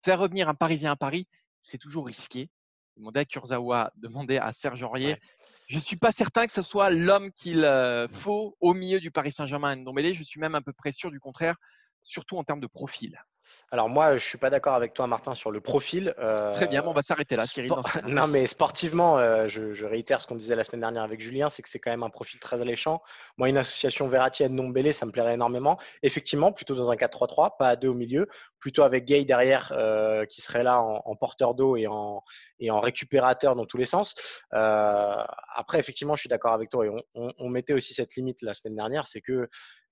faire 0.03 0.19
revenir 0.19 0.49
un 0.49 0.55
Parisien 0.55 0.91
à 0.91 0.95
Paris, 0.95 1.27
c'est 1.61 1.77
toujours 1.77 2.07
risqué. 2.07 2.49
Demander 2.97 3.21
à 3.21 3.25
Kurzawa, 3.25 3.91
demander 3.95 4.37
à 4.37 4.51
Serge 4.53 4.83
Aurier. 4.83 5.17
Je 5.67 5.75
ne 5.75 5.79
suis 5.79 5.95
pas 5.95 6.11
certain 6.11 6.45
que 6.45 6.51
ce 6.51 6.61
soit 6.61 6.89
l'homme 6.89 7.31
qu'il 7.31 7.63
euh, 7.63 8.07
faut 8.09 8.57
au 8.59 8.73
milieu 8.73 8.99
du 8.99 9.11
Paris 9.11 9.31
Saint-Germain 9.31 9.71
à 9.85 10.13
Je 10.13 10.23
suis 10.23 10.39
même 10.39 10.55
un 10.55 10.61
peu 10.61 10.73
près 10.73 10.91
sûr 10.91 11.11
du 11.11 11.19
contraire, 11.19 11.55
surtout 12.03 12.37
en 12.37 12.43
termes 12.43 12.59
de 12.59 12.67
profil. 12.67 13.17
Alors 13.71 13.89
moi, 13.89 14.09
je 14.09 14.13
ne 14.15 14.19
suis 14.19 14.37
pas 14.37 14.49
d'accord 14.49 14.73
avec 14.75 14.93
toi, 14.93 15.07
Martin, 15.07 15.33
sur 15.35 15.51
le 15.51 15.61
profil. 15.61 16.13
Très 16.53 16.67
bien, 16.67 16.83
on 16.85 16.93
va 16.93 17.01
s'arrêter 17.01 17.35
là, 17.35 17.45
Cyril. 17.45 17.71
non, 18.07 18.27
mais 18.27 18.45
sportivement, 18.47 19.17
euh, 19.17 19.47
je, 19.47 19.85
réitère 19.85 20.21
ce 20.21 20.27
qu'on 20.27 20.35
disait 20.35 20.55
la 20.55 20.63
semaine 20.63 20.81
dernière 20.81 21.03
avec 21.03 21.21
Julien, 21.21 21.49
c'est 21.49 21.61
que 21.61 21.69
c'est 21.69 21.79
quand 21.79 21.91
même 21.91 22.03
un 22.03 22.09
profil 22.09 22.39
très 22.39 22.61
alléchant. 22.61 23.01
Moi, 23.37 23.49
une 23.49 23.57
association 23.57 24.07
Verratti 24.07 24.47
Nombélé, 24.49 24.91
ça 24.93 25.05
me 25.05 25.11
plairait 25.11 25.33
énormément. 25.33 25.79
Effectivement, 26.03 26.51
plutôt 26.51 26.75
dans 26.75 26.91
un 26.91 26.95
4-3-3, 26.95 27.57
pas 27.57 27.69
à 27.69 27.75
deux 27.75 27.89
au 27.89 27.93
milieu, 27.93 28.27
plutôt 28.61 28.83
avec 28.83 29.05
Gay 29.05 29.25
derrière, 29.25 29.73
euh, 29.75 30.25
qui 30.25 30.41
serait 30.41 30.63
là 30.63 30.79
en, 30.81 31.15
porteur 31.15 31.55
d'eau 31.55 31.75
et 31.75 31.87
en, 31.87 32.23
et 32.59 32.71
en 32.71 32.79
récupérateur 32.79 33.55
dans 33.55 33.65
tous 33.65 33.77
les 33.77 33.85
sens. 33.85 34.13
Euh, 34.53 35.23
après, 35.55 35.79
effectivement, 35.79 36.15
je 36.15 36.21
suis 36.21 36.29
d'accord 36.29 36.53
avec 36.53 36.69
toi. 36.69 36.85
Et 36.85 36.91
on, 37.15 37.49
mettait 37.49 37.73
aussi 37.73 37.93
cette 37.93 38.15
limite 38.15 38.41
la 38.43 38.53
semaine 38.53 38.75
dernière, 38.75 39.07
c'est 39.07 39.19
que 39.19 39.49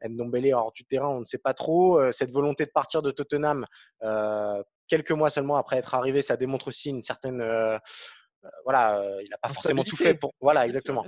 Ndombele 0.08 0.54
hors 0.54 0.72
du 0.72 0.86
terrain, 0.86 1.10
on 1.10 1.20
ne 1.22 1.26
sait 1.26 1.40
pas 1.40 1.54
trop. 1.54 2.00
Euh, 2.00 2.12
cette 2.12 2.32
volonté 2.32 2.66
de 2.66 2.72
partir 2.72 3.02
de 3.02 3.12
Tottenham, 3.12 3.66
euh, 4.04 4.64
quelques 4.88 5.12
mois 5.12 5.30
seulement 5.30 5.58
après 5.58 5.78
être 5.78 5.94
arrivé, 5.96 6.22
ça 6.22 6.38
démontre 6.38 6.68
aussi 6.70 6.90
une 6.90 7.04
certaine 7.04 7.42
euh, 7.42 7.78
voilà, 8.64 9.04
il 9.22 9.30
n'a 9.30 9.38
pas 9.38 9.50
forcément 9.50 9.84
tout 9.84 9.96
fait 9.96 10.14
pour. 10.14 10.34
Voilà, 10.40 10.66
exactement. 10.66 11.06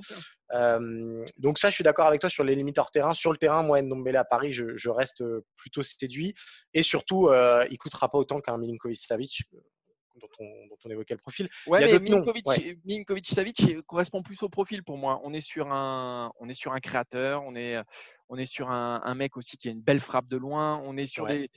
donc 1.38 1.60
ça, 1.60 1.70
je 1.70 1.76
suis 1.76 1.84
d'accord 1.84 2.08
avec 2.08 2.22
toi 2.22 2.30
sur 2.30 2.44
les 2.44 2.56
limites 2.56 2.78
hors 2.78 2.92
terrain. 2.92 3.14
Sur 3.14 3.32
le 3.32 3.38
terrain, 3.38 3.64
moi, 3.64 3.82
Ndombele 3.82 4.18
à 4.18 4.26
Paris, 4.26 4.54
je, 4.54 4.90
reste 4.90 5.24
plutôt 5.56 5.84
séduit. 5.84 6.34
Et 6.74 6.84
surtout, 6.84 7.32
il 7.70 7.78
coûtera 7.78 8.10
pas 8.10 8.18
autant 8.18 8.40
qu'un 8.40 8.58
Milinkovic-Savic 8.58 9.44
dont 10.20 10.28
on, 10.86 10.90
évoquait 10.90 11.14
le 11.14 11.20
profil. 11.20 11.50
Ouais, 11.68 12.00
mais 12.00 12.00
Milinkovic, 12.86 13.28
Savic 13.28 13.82
correspond 13.84 14.22
plus 14.22 14.42
au 14.44 14.50
profil 14.50 14.84
pour 14.84 14.98
moi. 14.98 15.22
On 15.24 15.34
est 15.34 15.42
sur 15.42 15.72
un, 15.72 16.32
on 16.40 16.50
est 16.50 16.54
sur 16.54 16.74
un 16.74 16.80
créateur, 16.80 17.44
on 17.44 17.56
est, 17.56 17.78
on 18.30 18.38
est 18.38 18.46
sur 18.46 18.70
un, 18.70 19.16
mec 19.16 19.38
aussi 19.38 19.58
qui 19.58 19.68
a 19.68 19.72
une 19.72 19.82
belle 19.82 20.00
frappe 20.00 20.28
de 20.28 20.38
loin. 20.38 20.82
On 20.86 20.98
est 20.98 21.06
sur 21.06 21.28
des. 21.28 21.50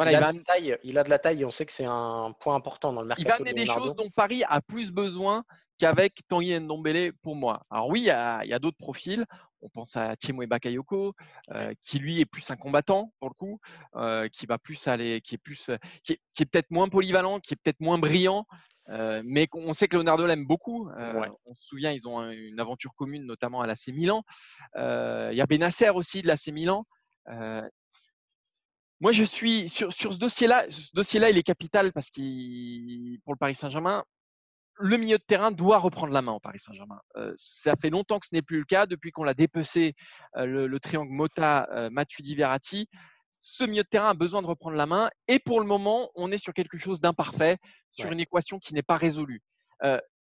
Il, 0.00 0.14
a 0.16 0.32
de 0.32 0.38
taille, 0.40 0.78
il 0.82 0.98
a 0.98 1.04
de 1.04 1.10
la 1.10 1.18
taille 1.18 1.42
et 1.42 1.44
on 1.44 1.50
sait 1.50 1.66
que 1.66 1.72
c'est 1.72 1.86
un 1.86 2.32
point 2.40 2.54
important 2.54 2.92
dans 2.92 3.02
le 3.02 3.08
mercato. 3.08 3.26
Il 3.26 3.28
va 3.28 3.36
amener 3.36 3.52
des 3.52 3.66
choses 3.66 3.94
dont 3.94 4.10
Paris 4.10 4.42
a 4.48 4.60
plus 4.60 4.90
besoin 4.90 5.44
qu'avec 5.78 6.20
Tanguy 6.28 6.58
Ndombele 6.58 7.12
pour 7.22 7.36
moi. 7.36 7.62
Alors 7.70 7.88
oui, 7.88 8.00
il 8.00 8.06
y 8.06 8.10
a, 8.10 8.58
d'autres 8.58 8.78
profils. 8.78 9.24
On 9.62 9.68
pense 9.68 9.96
à 9.96 10.14
Thiemo 10.16 10.46
Bakayoko, 10.46 11.14
euh, 11.52 11.72
qui 11.82 11.98
lui 11.98 12.20
est 12.20 12.26
plus 12.26 12.50
un 12.50 12.56
combattant 12.56 13.12
pour 13.18 13.30
le 13.30 13.34
coup, 13.34 13.60
euh, 13.96 14.28
qui 14.28 14.46
va 14.46 14.58
plus 14.58 14.86
aller, 14.88 15.20
qui 15.22 15.36
est 15.36 15.38
plus, 15.38 15.70
qui 16.02 16.12
est, 16.12 16.46
peut-être 16.46 16.70
moins 16.70 16.88
polyvalent, 16.88 17.40
qui 17.40 17.54
est 17.54 17.56
peut-être 17.56 17.80
moins 17.80 17.98
brillant, 17.98 18.46
euh, 18.90 19.22
mais 19.24 19.48
on 19.54 19.72
sait 19.72 19.88
que 19.88 19.96
Leonardo 19.96 20.26
l'aime 20.26 20.46
beaucoup. 20.46 20.90
On 21.46 21.54
se 21.54 21.66
souvient, 21.66 21.92
ils 21.92 22.06
ont 22.06 22.28
une 22.30 22.60
aventure 22.60 22.94
commune, 22.94 23.24
notamment 23.24 23.62
à 23.62 23.66
l'AC 23.66 23.88
Milan. 23.88 24.22
Il 24.76 25.34
y 25.34 25.40
a 25.40 25.46
Benasser 25.46 25.88
aussi 25.90 26.20
de 26.20 26.28
l'AC 26.28 26.48
Milan. 26.48 26.84
Moi, 29.00 29.12
je 29.12 29.24
suis 29.24 29.68
sur, 29.68 29.92
sur 29.92 30.12
ce 30.14 30.18
dossier-là. 30.18 30.66
Ce 30.70 30.90
dossier-là, 30.94 31.30
il 31.30 31.38
est 31.38 31.42
capital 31.42 31.92
parce 31.92 32.10
qu'il, 32.10 33.18
pour 33.24 33.34
le 33.34 33.38
Paris 33.38 33.54
Saint-Germain, 33.54 34.04
le 34.78 34.96
milieu 34.96 35.18
de 35.18 35.22
terrain 35.22 35.50
doit 35.50 35.78
reprendre 35.78 36.12
la 36.12 36.22
main 36.22 36.32
au 36.32 36.40
Paris 36.40 36.58
Saint-Germain. 36.58 37.00
Euh, 37.16 37.32
ça 37.36 37.74
fait 37.76 37.90
longtemps 37.90 38.18
que 38.18 38.26
ce 38.26 38.34
n'est 38.34 38.42
plus 38.42 38.58
le 38.58 38.64
cas, 38.64 38.86
depuis 38.86 39.12
qu'on 39.12 39.24
l'a 39.24 39.34
dépecé 39.34 39.94
euh, 40.36 40.46
le, 40.46 40.80
triangle 40.80 41.12
Mota, 41.12 41.68
euh, 41.72 41.90
Matuidi, 41.90 42.34
Verratti. 42.34 42.88
Ce 43.40 43.64
milieu 43.64 43.82
de 43.82 43.88
terrain 43.88 44.10
a 44.10 44.14
besoin 44.14 44.42
de 44.42 44.46
reprendre 44.46 44.76
la 44.76 44.86
main 44.86 45.10
et 45.28 45.38
pour 45.38 45.60
le 45.60 45.66
moment, 45.66 46.10
on 46.14 46.32
est 46.32 46.38
sur 46.38 46.54
quelque 46.54 46.78
chose 46.78 47.00
d'imparfait, 47.00 47.58
sur 47.90 48.10
une 48.10 48.20
équation 48.20 48.58
qui 48.58 48.72
n'est 48.74 48.82
pas 48.82 48.96
résolue. 48.96 49.42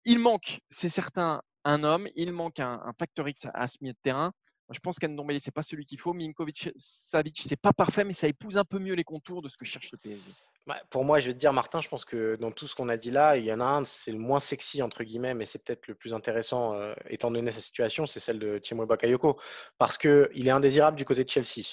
il 0.06 0.20
manque, 0.20 0.62
c'est 0.70 0.88
certain, 0.88 1.42
un 1.66 1.84
homme, 1.84 2.08
il 2.16 2.32
manque 2.32 2.60
un, 2.62 2.94
facteur 2.98 3.28
X 3.28 3.46
à, 3.54 3.68
ce 3.68 3.78
milieu 3.82 3.92
de 3.92 4.00
terrain. 4.04 4.32
Je 4.72 4.80
pense 4.80 5.00
qu'Andombele, 5.00 5.40
ce 5.40 5.50
n'est 5.50 5.52
pas 5.52 5.64
celui 5.64 5.86
qu'il 5.86 6.00
faut. 6.00 6.14
Minkovic, 6.14 6.70
Savic, 6.76 7.40
ce 7.42 7.50
n'est 7.50 7.56
pas 7.56 7.74
parfait, 7.74 8.04
mais 8.04 8.14
ça 8.14 8.28
épouse 8.28 8.58
un 8.58 8.64
peu 8.64 8.80
mieux 8.80 8.94
les 8.94 9.04
contours 9.04 9.42
de 9.42 9.50
ce 9.50 9.58
que 9.58 9.66
cherche 9.66 9.92
le 9.92 9.98
PSG. 9.98 10.32
Bah, 10.68 10.78
pour 10.92 11.04
moi, 11.04 11.20
je 11.20 11.28
vais 11.28 11.34
te 11.34 11.40
dire, 11.40 11.52
Martin, 11.52 11.80
je 11.80 11.90
pense 11.90 12.06
que 12.06 12.36
dans 12.36 12.52
tout 12.52 12.68
ce 12.68 12.76
qu'on 12.76 12.90
a 12.90 12.98
dit 12.98 13.10
là, 13.10 13.38
il 13.38 13.46
y 13.46 13.52
en 13.52 13.60
a 13.60 13.66
un, 13.66 13.86
c'est 13.86 14.12
le 14.12 14.20
moins 14.20 14.40
sexy, 14.40 14.84
entre 14.84 15.04
guillemets, 15.04 15.34
mais 15.34 15.46
c'est 15.46 15.58
peut-être 15.58 15.88
le 15.88 15.96
plus 15.96 16.14
intéressant, 16.14 16.76
euh, 16.76 16.94
étant 17.10 17.32
donné 17.32 17.50
sa 17.50 17.60
situation, 17.60 18.06
c'est 18.06 18.20
celle 18.20 18.38
de 18.38 18.60
Thiemo 18.60 18.86
Bakayoko, 18.86 19.40
parce 19.80 19.98
qu'il 19.98 20.48
est 20.48 20.52
indésirable 20.52 20.98
du 20.98 21.06
côté 21.06 21.24
de 21.24 21.30
Chelsea. 21.30 21.66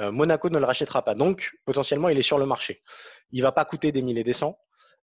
Euh, 0.00 0.12
Monaco 0.12 0.50
ne 0.50 0.58
le 0.58 0.66
rachètera 0.66 1.02
pas, 1.02 1.14
donc 1.14 1.54
potentiellement, 1.64 2.10
il 2.10 2.18
est 2.18 2.22
sur 2.22 2.38
le 2.38 2.44
marché. 2.44 2.82
Il 3.30 3.42
va 3.42 3.52
pas 3.52 3.64
coûter 3.64 3.92
des 3.92 4.02
mille 4.02 4.18
et 4.18 4.24
des 4.24 4.34
cents. 4.34 4.58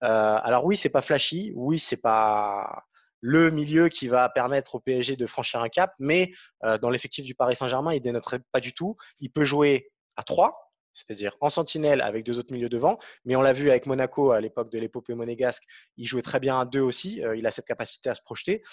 Euh, 0.04 0.40
alors 0.42 0.66
oui, 0.66 0.76
c'est 0.76 0.90
pas 0.90 1.02
flashy, 1.02 1.54
oui, 1.56 1.78
c'est 1.78 2.02
pas 2.02 2.86
le 3.28 3.50
milieu 3.50 3.90
qui 3.90 4.08
va 4.08 4.30
permettre 4.30 4.76
au 4.76 4.80
PSG 4.80 5.16
de 5.16 5.26
franchir 5.26 5.60
un 5.62 5.70
cap, 5.70 5.94
mais 5.98 6.32
dans 6.62 6.92
l'effectif 6.92 7.26
du 7.26 7.34
Paris 7.34 7.56
Saint-Germain, 7.56 7.94
il 7.94 8.00
dénoterait 8.00 8.42
pas 8.52 8.60
du 8.60 8.74
tout. 8.74 8.98
Il 9.20 9.32
peut 9.32 9.44
jouer 9.44 9.90
à 10.16 10.24
3, 10.24 10.66
c'est-à-dire 10.96 11.36
en 11.42 11.50
sentinelle 11.50 12.02
avec 12.02 12.26
deux 12.26 12.40
autres 12.40 12.54
milieux 12.54 12.70
devant. 12.70 12.98
Mais 13.26 13.36
on 13.36 13.42
l'a 13.42 13.54
vu 13.54 13.70
avec 13.70 13.86
Monaco 13.86 14.32
à 14.32 14.42
l'époque 14.42 14.72
de 14.72 14.80
l'épopée 14.80 15.14
monégasque, 15.14 15.64
il 15.98 16.08
jouait 16.08 16.22
très 16.22 16.40
bien 16.40 16.60
à 16.60 16.66
deux 16.66 16.82
aussi. 16.82 17.24
Euh, 17.24 17.36
il 17.36 17.46
a 17.46 17.52
cette 17.52 17.66
capacité 17.66 18.10
à 18.10 18.16
se 18.16 18.22
projeter. 18.22 18.64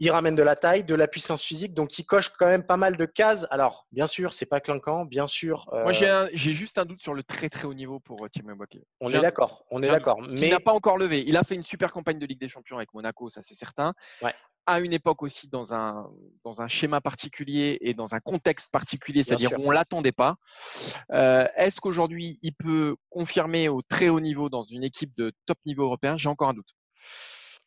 Il 0.00 0.10
ramène 0.10 0.34
de 0.34 0.42
la 0.42 0.56
taille, 0.56 0.84
de 0.84 0.94
la 0.94 1.06
puissance 1.06 1.42
physique, 1.42 1.74
donc 1.74 1.98
il 1.98 2.04
coche 2.04 2.30
quand 2.30 2.46
même 2.46 2.64
pas 2.64 2.76
mal 2.76 2.96
de 2.96 3.04
cases. 3.04 3.46
Alors, 3.50 3.86
bien 3.92 4.06
sûr, 4.06 4.32
c'est 4.32 4.46
pas 4.46 4.60
clinquant, 4.60 5.04
bien 5.04 5.26
sûr. 5.26 5.68
Moi, 5.72 5.92
euh, 6.02 6.28
j'ai 6.32 6.52
juste 6.52 6.78
un 6.78 6.84
doute 6.84 7.00
sur 7.00 7.14
le 7.14 7.22
très 7.22 7.48
très 7.48 7.66
haut 7.66 7.74
niveau 7.74 8.00
pour 8.00 8.24
euh, 8.24 8.28
Thibaut 8.28 8.52
On 9.00 9.12
est 9.12 9.20
d'accord, 9.20 9.64
on 9.70 9.82
est 9.82 9.88
d'accord. 9.88 10.20
Mais 10.28 10.48
il 10.48 10.50
n'a 10.50 10.60
pas 10.60 10.72
encore 10.72 10.98
levé. 10.98 11.22
Il 11.26 11.36
a 11.36 11.44
fait 11.44 11.54
une 11.54 11.64
super 11.64 11.92
campagne 11.92 12.18
de 12.18 12.26
Ligue 12.26 12.40
des 12.40 12.48
Champions 12.48 12.76
avec 12.76 12.92
Monaco, 12.94 13.28
ça 13.28 13.42
c'est 13.42 13.54
certain. 13.54 13.94
Ouais 14.22 14.34
à 14.66 14.80
une 14.80 14.92
époque 14.92 15.22
aussi 15.22 15.48
dans 15.48 15.74
un, 15.74 16.08
dans 16.44 16.62
un 16.62 16.68
schéma 16.68 17.00
particulier 17.00 17.78
et 17.80 17.94
dans 17.94 18.14
un 18.14 18.20
contexte 18.20 18.70
particulier, 18.70 19.22
c'est-à-dire 19.22 19.52
où 19.58 19.64
on 19.64 19.70
ne 19.70 19.74
l'attendait 19.74 20.12
pas. 20.12 20.36
Euh, 21.12 21.46
est-ce 21.56 21.80
qu'aujourd'hui, 21.80 22.38
il 22.42 22.54
peut 22.54 22.96
confirmer 23.08 23.68
au 23.68 23.82
très 23.82 24.08
haut 24.08 24.20
niveau 24.20 24.48
dans 24.48 24.64
une 24.64 24.84
équipe 24.84 25.14
de 25.16 25.32
top 25.46 25.58
niveau 25.66 25.84
européen? 25.84 26.16
J'ai 26.16 26.28
encore 26.28 26.50
un 26.50 26.54
doute. 26.54 26.74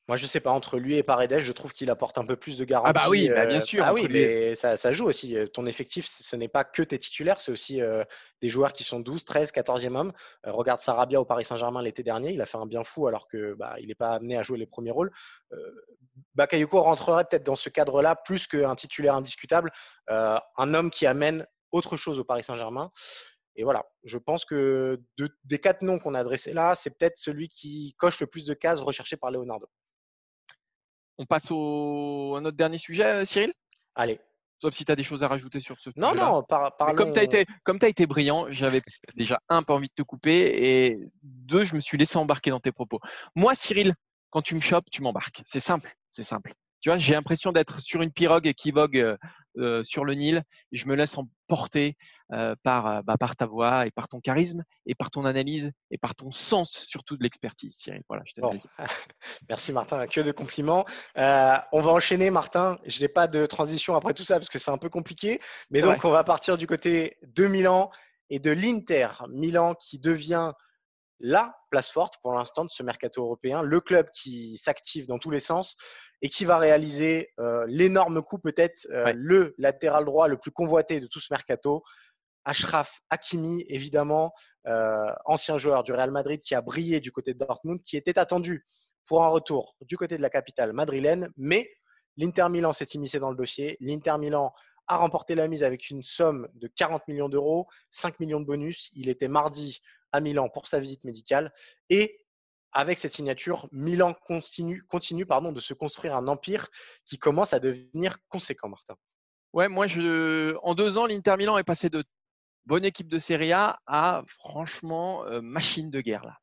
Moi, 0.08 0.18
je 0.18 0.24
ne 0.24 0.28
sais 0.28 0.42
pas, 0.42 0.52
entre 0.52 0.78
lui 0.78 0.98
et 0.98 1.04
Paredes, 1.04 1.40
je 1.40 1.52
trouve 1.54 1.72
qu'il 1.72 1.90
apporte 1.90 2.18
un 2.18 2.26
peu 2.26 2.36
plus 2.36 2.58
de 2.58 2.66
garantie. 2.66 2.92
Ah 2.96 3.06
bah 3.06 3.10
oui, 3.10 3.30
bah 3.30 3.46
bien 3.46 3.58
euh, 3.58 3.62
sûr. 3.62 3.84
Ah 3.86 3.94
oui, 3.94 4.08
mais 4.10 4.54
ça, 4.54 4.76
ça, 4.76 4.92
joue 4.92 5.06
aussi. 5.06 5.36
Ton 5.54 5.66
effectif, 5.66 6.06
ce 6.08 6.36
n'est 6.36 6.50
pas 6.50 6.66
que 6.66 6.82
tes 6.82 7.00
titulaires, 7.00 7.40
c'est 7.40 7.52
aussi 7.52 7.82
euh, 7.82 8.04
des 8.42 8.50
joueurs 8.50 8.74
qui 8.74 8.84
sont 8.84 9.00
12, 9.00 9.24
13, 9.24 9.52
14e 9.52 9.96
homme. 9.96 10.12
regarde 10.44 10.82
Sarabia 10.82 11.22
au 11.22 11.26
Paris 11.26 11.46
Saint-Germain 11.46 11.82
l'été 11.82 12.04
dernier, 12.04 12.34
il 12.34 12.42
a 12.42 12.46
fait 12.46 12.58
un 12.58 12.66
bien 12.66 12.84
fou 12.84 13.08
alors 13.08 13.28
que 13.28 13.54
bah, 13.54 13.76
il 13.80 13.88
n'est 13.88 13.96
pas 13.96 14.12
amené 14.12 14.38
à 14.38 14.44
jouer 14.44 14.58
les 14.58 14.66
premiers 14.66 14.92
rôles. 14.92 15.12
Bakayoko 16.36 16.82
rentrerait 16.82 17.26
peut-être 17.26 17.46
dans 17.46 17.56
ce 17.56 17.70
cadre-là 17.70 18.16
plus 18.16 18.48
qu'un 18.48 18.76
titulaire 18.76 19.16
indiscutable, 19.16 19.72
euh, 20.10 20.38
un 20.58 20.74
homme 20.74 20.92
qui 20.92 21.06
amène 21.06 21.48
autre 21.72 21.98
chose 21.98 22.20
au 22.20 22.24
Paris 22.24 22.44
Saint-Germain. 22.44 22.92
Et 23.56 23.64
voilà, 23.64 23.86
je 24.04 24.18
pense 24.18 24.46
que 24.46 25.00
des 25.44 25.60
quatre 25.60 25.84
noms 25.84 26.00
qu'on 26.00 26.16
a 26.16 26.20
adressés 26.20 26.54
là, 26.54 26.74
c'est 26.74 26.90
peut-être 26.90 27.18
celui 27.18 27.50
qui 27.50 27.96
coche 28.00 28.20
le 28.20 28.28
plus 28.28 28.46
de 28.46 28.54
cases 28.54 28.82
recherchées 28.82 29.18
par 29.18 29.30
Leonardo. 29.30 29.70
On 31.24 31.26
passe 31.26 31.52
au, 31.52 32.36
à 32.36 32.42
notre 32.42 32.58
dernier 32.58 32.78
sujet, 32.78 33.06
euh, 33.06 33.24
Cyril? 33.24 33.54
Allez. 33.96 34.20
Sauf 34.62 34.74
si 34.74 34.84
tu 34.84 34.92
as 34.92 34.96
des 34.98 35.06
choses 35.06 35.24
à 35.24 35.30
rajouter 35.30 35.62
sur 35.62 35.80
ce 35.80 35.90
Non, 35.96 36.14
non, 36.14 36.44
par, 36.44 36.76
Comme 36.96 37.14
tu 37.14 37.20
as, 37.20 37.24
été, 37.24 37.46
as 37.66 37.88
été 37.88 38.06
brillant, 38.06 38.48
j'avais 38.50 38.82
déjà 39.16 39.40
un, 39.48 39.64
pas 39.64 39.74
envie 39.74 39.88
de 39.88 39.94
te 39.94 40.02
couper, 40.02 40.36
et 40.38 41.00
deux, 41.22 41.64
je 41.64 41.76
me 41.76 41.80
suis 41.80 41.98
laissé 41.98 42.18
embarquer 42.18 42.50
dans 42.50 42.60
tes 42.60 42.74
propos. 42.74 43.00
Moi, 43.36 43.56
Cyril, 43.56 43.94
quand 44.32 44.42
tu 44.42 44.54
me 44.56 44.60
chopes, 44.60 44.90
tu 44.92 45.02
m'embarques. 45.02 45.42
C'est 45.46 45.62
simple, 45.62 45.96
c'est 46.10 46.24
simple. 46.24 46.54
Tu 46.84 46.90
vois, 46.90 46.98
j'ai 46.98 47.14
l'impression 47.14 47.54
d'être 47.54 47.80
sur 47.80 48.02
une 48.02 48.12
pirogue 48.12 48.52
qui 48.52 48.72
vogue 48.72 48.98
euh, 48.98 49.16
euh, 49.58 49.86
sur 49.86 50.04
le 50.04 50.16
Nil 50.16 50.44
et 50.74 50.78
je 50.78 50.86
me 50.86 50.96
laisse 50.96 51.18
emporter 51.18 51.96
euh, 52.34 52.56
par, 52.62 53.02
bah, 53.06 53.16
par 53.18 53.38
ta 53.38 53.46
voix 53.46 53.88
et 53.88 53.92
par 53.92 54.10
ton 54.10 54.20
charisme 54.20 54.66
et 54.86 54.94
par 54.94 55.10
ton 55.10 55.24
analyse 55.24 55.72
et 55.92 55.98
par 55.98 56.14
ton 56.14 56.34
sens 56.34 56.72
surtout 56.72 57.16
de 57.16 57.24
l'expertise, 57.24 57.74
Cyril. 57.78 58.02
Voilà, 58.10 58.24
je 58.26 58.42
bon. 58.42 58.60
Merci 59.50 59.72
Martin, 59.72 60.06
que 60.08 60.20
de 60.20 60.34
compliments. 60.34 60.84
on 61.16 61.82
va 61.82 61.92
enchaîner 61.92 62.30
Martin. 62.30 62.78
Je 62.86 63.00
n'ai 63.00 63.08
pas 63.08 63.28
de 63.28 63.46
transition 63.46 63.96
après 63.96 64.14
tout 64.14 64.26
ça 64.26 64.38
parce 64.38 64.50
que 64.50 64.60
c'est 64.60 64.72
un 64.72 64.78
peu 64.78 64.90
compliqué. 64.90 65.40
Mais 65.70 65.82
donc 65.82 66.04
on 66.04 66.12
va 66.12 66.26
partir 66.26 66.58
du 66.58 66.68
côté 66.68 67.18
de 67.24 67.48
Milan 67.48 67.92
et 68.30 68.40
de 68.40 68.52
l'Inter. 68.52 69.08
Milan 69.30 69.74
qui 69.76 70.00
devient 70.00 70.52
la 71.22 71.56
place 71.70 71.90
forte 71.90 72.16
pour 72.22 72.34
l'instant 72.34 72.66
de 72.66 72.70
ce 72.70 72.84
mercato 72.84 73.24
européen, 73.24 73.62
le 73.62 73.80
club 73.80 74.10
qui 74.12 74.58
s'active 74.58 75.08
dans 75.08 75.20
tous 75.20 75.32
les 75.32 75.40
sens 75.40 75.78
et 76.24 76.30
qui 76.30 76.46
va 76.46 76.58
réaliser 76.58 77.34
euh, 77.40 77.66
l'énorme 77.68 78.24
coup, 78.24 78.40
peut-être 78.40 78.88
euh, 78.90 79.12
le 79.14 79.54
latéral 79.58 80.06
droit 80.06 80.30
le 80.30 80.38
plus 80.38 80.52
convoité 80.52 81.02
de 81.02 81.06
tout 81.06 81.20
ce 81.20 81.32
mercato. 81.32 81.84
Ashraf 82.46 83.02
Hakimi, 83.10 83.66
évidemment, 83.68 84.34
euh, 84.66 85.14
ancien 85.26 85.58
joueur 85.58 85.84
du 85.84 85.92
Real 85.92 86.12
Madrid 86.12 86.42
qui 86.42 86.56
a 86.56 86.62
brillé 86.62 87.02
du 87.02 87.12
côté 87.12 87.34
de 87.34 87.40
Dortmund, 87.40 87.84
qui 87.84 87.98
était 87.98 88.18
attendu 88.18 88.66
pour 89.06 89.22
un 89.24 89.28
retour 89.28 89.76
du 89.82 89.98
côté 89.98 90.16
de 90.16 90.22
la 90.22 90.30
capitale 90.30 90.72
madrilène, 90.72 91.30
mais 91.36 91.70
l'Inter 92.16 92.48
Milan 92.50 92.72
s'est 92.72 92.88
immiscé 92.94 93.20
dans 93.20 93.30
le 93.30 93.36
dossier. 93.36 93.76
L'Inter 93.82 94.16
Milan 94.18 94.54
a 94.88 94.96
remporté 94.96 95.36
la 95.36 95.50
mise 95.50 95.64
avec 95.64 95.90
une 95.90 96.04
somme 96.04 96.48
de 96.54 96.68
40 96.68 97.06
millions 97.10 97.30
d'euros, 97.30 97.68
5 97.92 98.22
millions 98.22 98.40
de 98.40 98.46
bonus. 98.46 98.90
Il 98.94 99.10
était 99.10 99.28
mardi 99.28 99.82
à 100.14 100.22
Milan 100.22 100.48
pour 100.48 100.68
sa 100.68 100.80
visite 100.80 101.04
médicale. 101.04 101.52
Et 101.90 102.23
avec 102.74 102.98
cette 102.98 103.14
signature, 103.14 103.68
Milan 103.72 104.14
continue, 104.14 104.84
continue 104.84 105.26
pardon, 105.26 105.52
de 105.52 105.60
se 105.60 105.74
construire 105.74 106.16
un 106.16 106.28
empire 106.28 106.68
qui 107.06 107.18
commence 107.18 107.54
à 107.54 107.60
devenir 107.60 108.18
conséquent, 108.30 108.70
Martin. 108.70 108.96
Ouais, 109.54 109.68
moi, 109.68 109.88
je, 109.88 110.56
en 110.64 110.74
deux 110.74 110.98
ans, 110.98 111.06
l'Inter 111.06 111.36
Milan 111.38 111.58
est 111.58 111.64
passé 111.64 111.90
de 111.90 112.04
bonne 112.66 112.86
équipe 112.86 113.08
de 113.08 113.20
Serie 113.20 113.52
A 113.52 113.80
à 113.86 114.24
franchement 114.28 115.26
euh, 115.26 115.42
machine 115.42 115.92
de 115.92 116.02
guerre. 116.02 116.26
Là. 116.26 116.38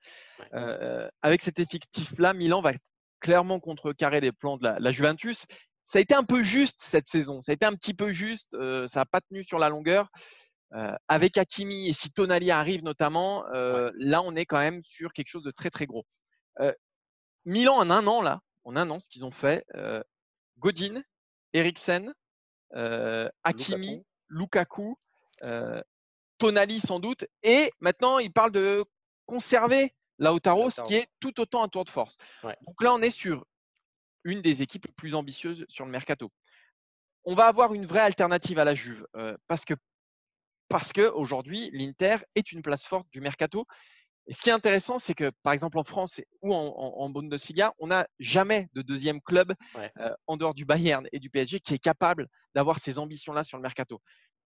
Euh, 0.55 1.09
avec 1.23 1.43
cet 1.43 1.59
effectif-là, 1.59 2.35
Milan 2.35 2.61
va 2.61 2.73
clairement 3.21 3.59
contrecarrer 3.59 4.21
les 4.21 4.33
plans 4.33 4.57
de 4.59 4.69
la, 4.79 4.93
Juventus. 4.93 5.47
Ça 5.85 5.99
a 5.99 6.03
été 6.03 6.15
un 6.15 6.23
peu 6.23 6.43
juste 6.45 6.81
cette 6.83 7.09
saison. 7.09 7.41
Ça 7.43 7.53
a 7.53 7.55
été 7.55 7.67
un 7.67 7.75
petit 7.75 7.95
peu 7.95 8.13
juste. 8.13 8.55
Euh, 8.55 8.87
ça 8.89 9.01
n'a 9.01 9.07
pas 9.07 9.21
tenu 9.21 9.45
sur 9.45 9.59
la 9.59 9.69
longueur. 9.69 10.09
Avec 11.09 11.37
Hakimi 11.37 11.89
et 11.89 11.93
si 11.93 12.13
Tonali 12.13 12.53
arrive 12.53 12.85
notamment, 12.85 13.43
là 13.53 14.23
on 14.23 14.37
est 14.37 14.47
quand 14.47 14.61
même 14.61 14.83
sur 14.85 15.13
quelque 15.13 15.27
chose 15.27 15.43
de 15.43 15.51
très 15.51 15.69
très 15.69 15.85
gros. 15.85 16.07
Milan 17.45 17.77
en 17.77 17.91
un 17.91 18.07
an 18.07 18.23
là, 18.23 18.41
en 18.65 18.77
un 18.77 18.91
an 18.91 19.01
ce 19.01 19.09
qu'ils 19.09 19.25
ont 19.25 19.31
fait, 19.31 19.67
Godin, 20.59 21.03
Eriksen, 21.53 22.13
Hakimi, 23.43 24.05
Lukaku, 24.29 24.97
Tonali 26.39 26.81
sans 26.81 27.01
doute, 27.01 27.27
et 27.43 27.73
maintenant 27.81 28.19
ils 28.19 28.33
parlent 28.33 28.53
de 28.53 28.85
conserver 29.27 29.95
Lautaro, 30.19 30.71
ce 30.71 30.83
qui 30.83 30.95
est 30.95 31.09
tout 31.21 31.41
autant 31.41 31.63
un 31.63 31.69
tour 31.69 31.85
de 31.85 31.91
force. 31.91 32.17
Donc 32.43 32.83
là 32.83 32.93
on 32.93 33.03
est 33.03 33.11
sur 33.11 33.47
une 34.25 34.43
des 34.43 34.61
équipes 34.61 34.87
les 34.87 34.93
plus 34.93 35.15
ambitieuses 35.15 35.65
sur 35.69 35.87
le 35.87 35.91
mercato. 35.91 36.31
On 37.25 37.35
va 37.35 37.47
avoir 37.47 37.75
une 37.75 37.87
vraie 37.87 38.01
alternative 38.01 38.59
à 38.59 38.65
la 38.65 38.75
Juve 38.75 39.07
parce 39.47 39.65
que 39.65 39.75
parce 40.69 40.93
qu'aujourd'hui, 40.93 41.69
l'Inter 41.73 42.19
est 42.37 42.53
une 42.53 42.63
place 42.63 42.87
forte 42.87 43.09
du 43.11 43.21
mercato. 43.21 43.67
Et 44.31 44.33
ce 44.33 44.41
qui 44.43 44.49
est 44.49 44.53
intéressant, 44.53 44.99
c'est 44.99 45.15
que 45.15 45.33
par 45.43 45.53
exemple 45.53 45.77
en 45.77 45.83
France 45.83 46.21
ou 46.41 46.55
en, 46.55 46.73
en, 46.77 47.11
Bundesliga, 47.11 47.75
on 47.81 47.89
n'a 47.89 48.07
jamais 48.21 48.69
de 48.75 48.81
deuxième 48.81 49.21
club 49.21 49.53
euh, 49.77 50.15
en 50.29 50.37
dehors 50.37 50.55
du 50.55 50.65
Bayern 50.65 51.09
et 51.11 51.19
du 51.19 51.31
PSG 51.31 51.59
qui 51.59 51.75
est 51.75 51.81
capable 51.81 52.29
d'avoir 52.55 52.79
ces 52.79 52.99
ambitions-là 52.99 53.43
sur 53.43 53.59
le 53.59 53.63
mercato. 53.63 54.01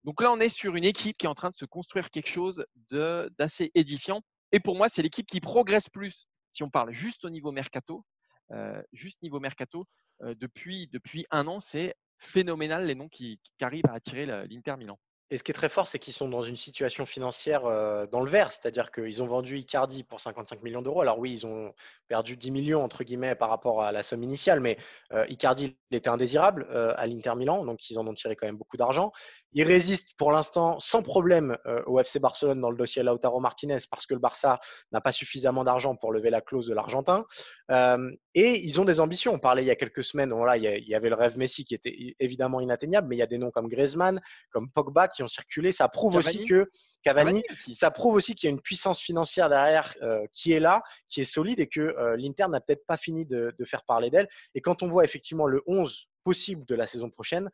Donc 0.04 0.22
là, 0.22 0.32
on 0.32 0.40
est 0.40 0.48
sur 0.48 0.74
une 0.74 0.86
équipe 0.86 1.18
qui 1.18 1.26
est 1.26 1.28
en 1.28 1.34
train 1.34 1.50
de 1.50 1.54
se 1.54 1.66
construire 1.66 2.08
quelque 2.08 2.30
chose 2.30 2.64
d'assez 2.90 3.72
édifiant. 3.74 4.22
Et 4.52 4.60
pour 4.60 4.74
moi, 4.74 4.88
c'est 4.88 5.02
l'équipe 5.02 5.26
qui 5.26 5.40
progresse 5.40 5.90
plus, 5.90 6.28
si 6.50 6.62
on 6.62 6.70
parle 6.70 6.90
juste 6.94 7.26
au 7.26 7.30
niveau 7.30 7.52
mercato, 7.52 8.06
euh, 8.52 8.82
juste 8.94 9.20
niveau 9.20 9.38
mercato, 9.38 9.84
euh, 10.22 10.34
depuis, 10.40 10.88
depuis 10.92 11.26
un 11.30 11.46
an, 11.46 11.60
c'est 11.60 11.94
phénoménal 12.16 12.86
les 12.86 12.94
noms 12.94 13.10
qui, 13.10 13.38
qui 13.58 13.64
arrivent 13.64 13.86
à 13.86 13.92
attirer 13.92 14.24
l'Inter 14.24 14.76
Milan. 14.78 14.98
Et 15.30 15.38
ce 15.38 15.42
qui 15.42 15.52
est 15.52 15.54
très 15.54 15.70
fort, 15.70 15.88
c'est 15.88 15.98
qu'ils 15.98 16.12
sont 16.12 16.28
dans 16.28 16.42
une 16.42 16.56
situation 16.56 17.06
financière 17.06 17.64
euh, 17.64 18.06
dans 18.06 18.20
le 18.20 18.30
vert, 18.30 18.52
c'est-à-dire 18.52 18.90
qu'ils 18.92 19.22
ont 19.22 19.26
vendu 19.26 19.58
Icardi 19.58 20.04
pour 20.04 20.20
55 20.20 20.62
millions 20.62 20.82
d'euros. 20.82 21.00
Alors 21.00 21.18
oui, 21.18 21.32
ils 21.32 21.46
ont 21.46 21.72
perdu 22.08 22.36
10 22.36 22.50
millions 22.50 22.84
entre 22.84 23.04
guillemets 23.04 23.34
par 23.34 23.48
rapport 23.48 23.82
à 23.82 23.90
la 23.90 24.02
somme 24.02 24.22
initiale, 24.22 24.60
mais 24.60 24.76
euh, 25.12 25.24
Icardi 25.28 25.76
était 25.90 26.08
indésirable 26.08 26.66
euh, 26.70 26.92
à 26.98 27.06
l'Inter 27.06 27.34
Milan, 27.36 27.64
donc 27.64 27.88
ils 27.88 27.98
en 27.98 28.06
ont 28.06 28.12
tiré 28.12 28.36
quand 28.36 28.46
même 28.46 28.58
beaucoup 28.58 28.76
d'argent. 28.76 29.12
Il 29.56 29.62
résiste 29.62 30.14
pour 30.18 30.32
l'instant 30.32 30.80
sans 30.80 31.02
problème 31.02 31.56
au 31.86 32.00
FC 32.00 32.18
Barcelone 32.18 32.60
dans 32.60 32.70
le 32.70 32.76
dossier 32.76 33.04
Lautaro 33.04 33.38
Martinez 33.38 33.78
parce 33.88 34.04
que 34.04 34.14
le 34.14 34.18
Barça 34.18 34.58
n'a 34.90 35.00
pas 35.00 35.12
suffisamment 35.12 35.62
d'argent 35.62 35.94
pour 35.94 36.12
lever 36.12 36.28
la 36.28 36.40
clause 36.40 36.66
de 36.66 36.74
l'Argentin. 36.74 37.24
et 37.70 38.60
ils 38.60 38.80
ont 38.80 38.84
des 38.84 38.98
ambitions. 38.98 39.32
On 39.32 39.38
parlait 39.38 39.62
il 39.62 39.66
y 39.66 39.70
a 39.70 39.76
quelques 39.76 40.02
semaines, 40.02 40.32
voilà, 40.32 40.56
il 40.56 40.88
y 40.88 40.94
avait 40.94 41.08
le 41.08 41.14
rêve 41.14 41.38
Messi 41.38 41.64
qui 41.64 41.74
était 41.74 42.16
évidemment 42.18 42.60
inatteignable, 42.60 43.06
mais 43.08 43.14
il 43.14 43.20
y 43.20 43.22
a 43.22 43.28
des 43.28 43.38
noms 43.38 43.52
comme 43.52 43.68
Griezmann, 43.68 44.20
comme 44.50 44.68
Pogba 44.70 45.06
qui 45.06 45.22
ont 45.22 45.28
circulé. 45.28 45.70
Ça 45.70 45.86
prouve 45.88 46.16
aussi 46.16 46.44
que 46.46 46.68
Cavani, 47.04 47.44
ça 47.70 47.92
prouve 47.92 48.16
aussi 48.16 48.34
qu'il 48.34 48.48
y 48.48 48.52
a 48.52 48.54
une 48.54 48.60
puissance 48.62 49.00
financière 49.00 49.48
derrière 49.48 49.94
qui 50.32 50.52
est 50.52 50.60
là, 50.60 50.82
qui 51.08 51.20
est 51.20 51.24
solide 51.24 51.60
et 51.60 51.68
que 51.68 51.94
l'Inter 52.16 52.46
n'a 52.48 52.60
peut-être 52.60 52.84
pas 52.86 52.96
fini 52.96 53.24
de, 53.24 53.54
de 53.56 53.64
faire 53.64 53.84
parler 53.84 54.10
d'elle. 54.10 54.28
Et 54.56 54.60
quand 54.60 54.82
on 54.82 54.88
voit 54.88 55.04
effectivement 55.04 55.46
le 55.46 55.62
11 55.68 56.08
possible 56.24 56.64
de 56.64 56.74
la 56.74 56.86
saison 56.86 57.08
prochaine, 57.08 57.50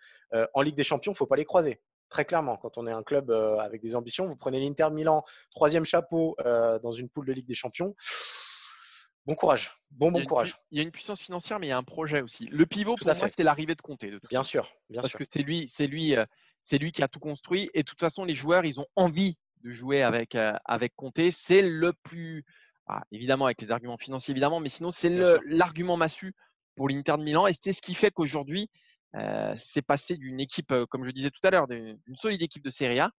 en 0.55 0.63
Ligue 0.63 0.77
des 0.77 0.85
Champions, 0.85 1.13
il 1.13 1.15
ne 1.15 1.19
faut 1.19 1.27
pas 1.27 1.37
les 1.37 1.45
croiser 1.45 1.79
très 2.11 2.25
clairement, 2.25 2.57
quand 2.57 2.77
on 2.77 2.87
est 2.87 2.93
un 2.93 3.03
club 3.03 3.31
euh, 3.31 3.57
avec 3.59 3.81
des 3.81 3.97
ambitions, 3.97 4.27
vous 4.27 4.37
prenez 4.37 4.61
l'Inter 4.61 4.89
Milan, 4.91 5.25
troisième 5.51 5.85
chapeau 5.85 6.37
euh, 6.45 6.79
dans 6.81 6.93
une 6.93 7.09
poule 7.09 7.27
de 7.27 7.33
Ligue 7.33 7.47
des 7.47 7.55
Champions. 7.55 7.95
Bon 9.27 9.35
courage, 9.35 9.79
bon 9.91 10.11
bon 10.11 10.25
courage. 10.25 10.57
Il 10.71 10.79
y 10.79 10.81
a 10.81 10.83
une 10.83 10.91
puissance 10.91 11.21
financière, 11.21 11.61
mais 11.61 11.67
il 11.67 11.71
y 11.71 11.73
a 11.73 11.79
un 11.79 11.83
projet 11.83 12.21
aussi. 12.21 12.47
Le 12.47 12.67
pivot, 12.67 12.97
pour 12.97 13.07
moi, 13.07 13.29
c'est 13.29 13.43
l'arrivée 13.43 13.75
de 13.75 13.81
Comté. 13.81 14.13
bien 14.29 14.43
sûr, 14.43 14.69
bien 14.89 15.03
Parce 15.03 15.15
que 15.15 15.25
c'est 15.31 15.43
lui, 15.43 15.69
c'est 15.69 15.87
lui, 15.87 16.17
euh, 16.17 16.25
c'est 16.63 16.79
lui 16.79 16.91
qui 16.91 17.03
a 17.03 17.09
tout 17.09 17.21
construit. 17.21 17.71
Et 17.75 17.83
de 17.83 17.85
toute 17.85 18.01
façon, 18.01 18.25
les 18.25 18.35
joueurs, 18.35 18.65
ils 18.65 18.81
ont 18.81 18.87
envie 18.97 19.37
de 19.63 19.71
jouer 19.71 20.03
avec 20.03 20.37
avec 20.65 20.97
Comté. 20.97 21.31
C'est 21.31 21.63
le 21.63 21.93
plus, 22.03 22.45
ah, 22.87 23.03
évidemment 23.13 23.45
avec 23.45 23.61
les 23.61 23.71
arguments 23.71 23.99
financiers, 23.99 24.33
évidemment, 24.33 24.59
mais 24.59 24.71
sinon 24.71 24.91
c'est 24.91 25.11
l'argument 25.45 25.97
massu 25.97 26.35
pour 26.75 26.89
l'Inter 26.89 27.13
de 27.19 27.23
Milan. 27.23 27.47
Et 27.47 27.53
c'est 27.53 27.73
ce 27.73 27.83
qui 27.83 27.95
fait 27.95 28.11
qu'aujourd'hui, 28.11 28.71
euh, 29.17 29.55
c'est 29.59 29.83
passé 29.83 30.17
d'une 30.17 30.41
équipe, 30.41 30.73
comme 30.89 31.05
je 31.05 31.11
disais 31.11 31.31
tout 31.31 31.47
à 31.47 31.51
l'heure, 31.51 31.69
d'une 31.69 32.17
solide 32.17 32.43
équipe 32.43 32.65
de 32.65 32.71
Serie 32.71 33.01
A 33.01 33.11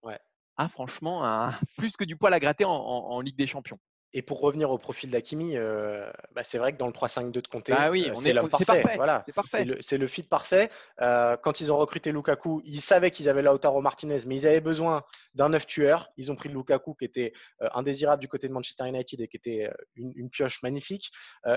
à 0.58 0.68
franchement 0.68 1.48
plus 1.78 1.96
que 1.96 2.04
du 2.04 2.16
poil 2.16 2.34
à 2.34 2.40
gratter 2.40 2.64
en 2.66 3.20
Ligue 3.20 3.36
des 3.36 3.46
Champions. 3.46 3.78
Et 4.14 4.20
pour 4.20 4.40
revenir 4.40 4.70
au 4.70 4.76
profil 4.76 5.10
d'Akimi, 5.10 5.56
euh, 5.56 6.10
bah, 6.32 6.44
c'est 6.44 6.58
vrai 6.58 6.72
que 6.74 6.78
dans 6.78 6.86
le 6.86 6.92
3-5-2 6.92 7.32
de 7.32 7.42
ah 7.72 7.90
oui, 7.90 8.10
c'est 8.14 8.34
l'homme 8.34 8.48
parfait. 8.48 8.82
Voilà, 8.96 9.22
c'est 9.48 9.64
le, 9.64 9.78
le, 9.96 10.06
fit 10.06 10.22
parfait. 10.22 10.70
Euh, 11.00 11.36
quand 11.38 11.62
ils 11.62 11.72
ont 11.72 11.78
recruté 11.78 12.12
Lukaku, 12.12 12.60
ils 12.66 12.82
savaient 12.82 13.10
qu'ils 13.10 13.30
avaient 13.30 13.40
Lautaro 13.40 13.80
Martinez, 13.80 14.18
mais 14.26 14.36
ils 14.36 14.46
avaient 14.46 14.60
besoin 14.60 15.02
d'un 15.34 15.48
neuf 15.48 15.66
tueur. 15.66 16.10
Ils 16.18 16.30
ont 16.30 16.36
pris 16.36 16.50
Lukaku, 16.50 16.94
qui 16.94 17.06
était 17.06 17.32
indésirable 17.72 18.20
du 18.20 18.28
côté 18.28 18.48
de 18.48 18.52
Manchester 18.52 18.86
United 18.86 19.18
et 19.18 19.28
qui 19.28 19.36
était 19.38 19.70
une, 19.96 20.28
pioche 20.28 20.62
magnifique. 20.62 21.10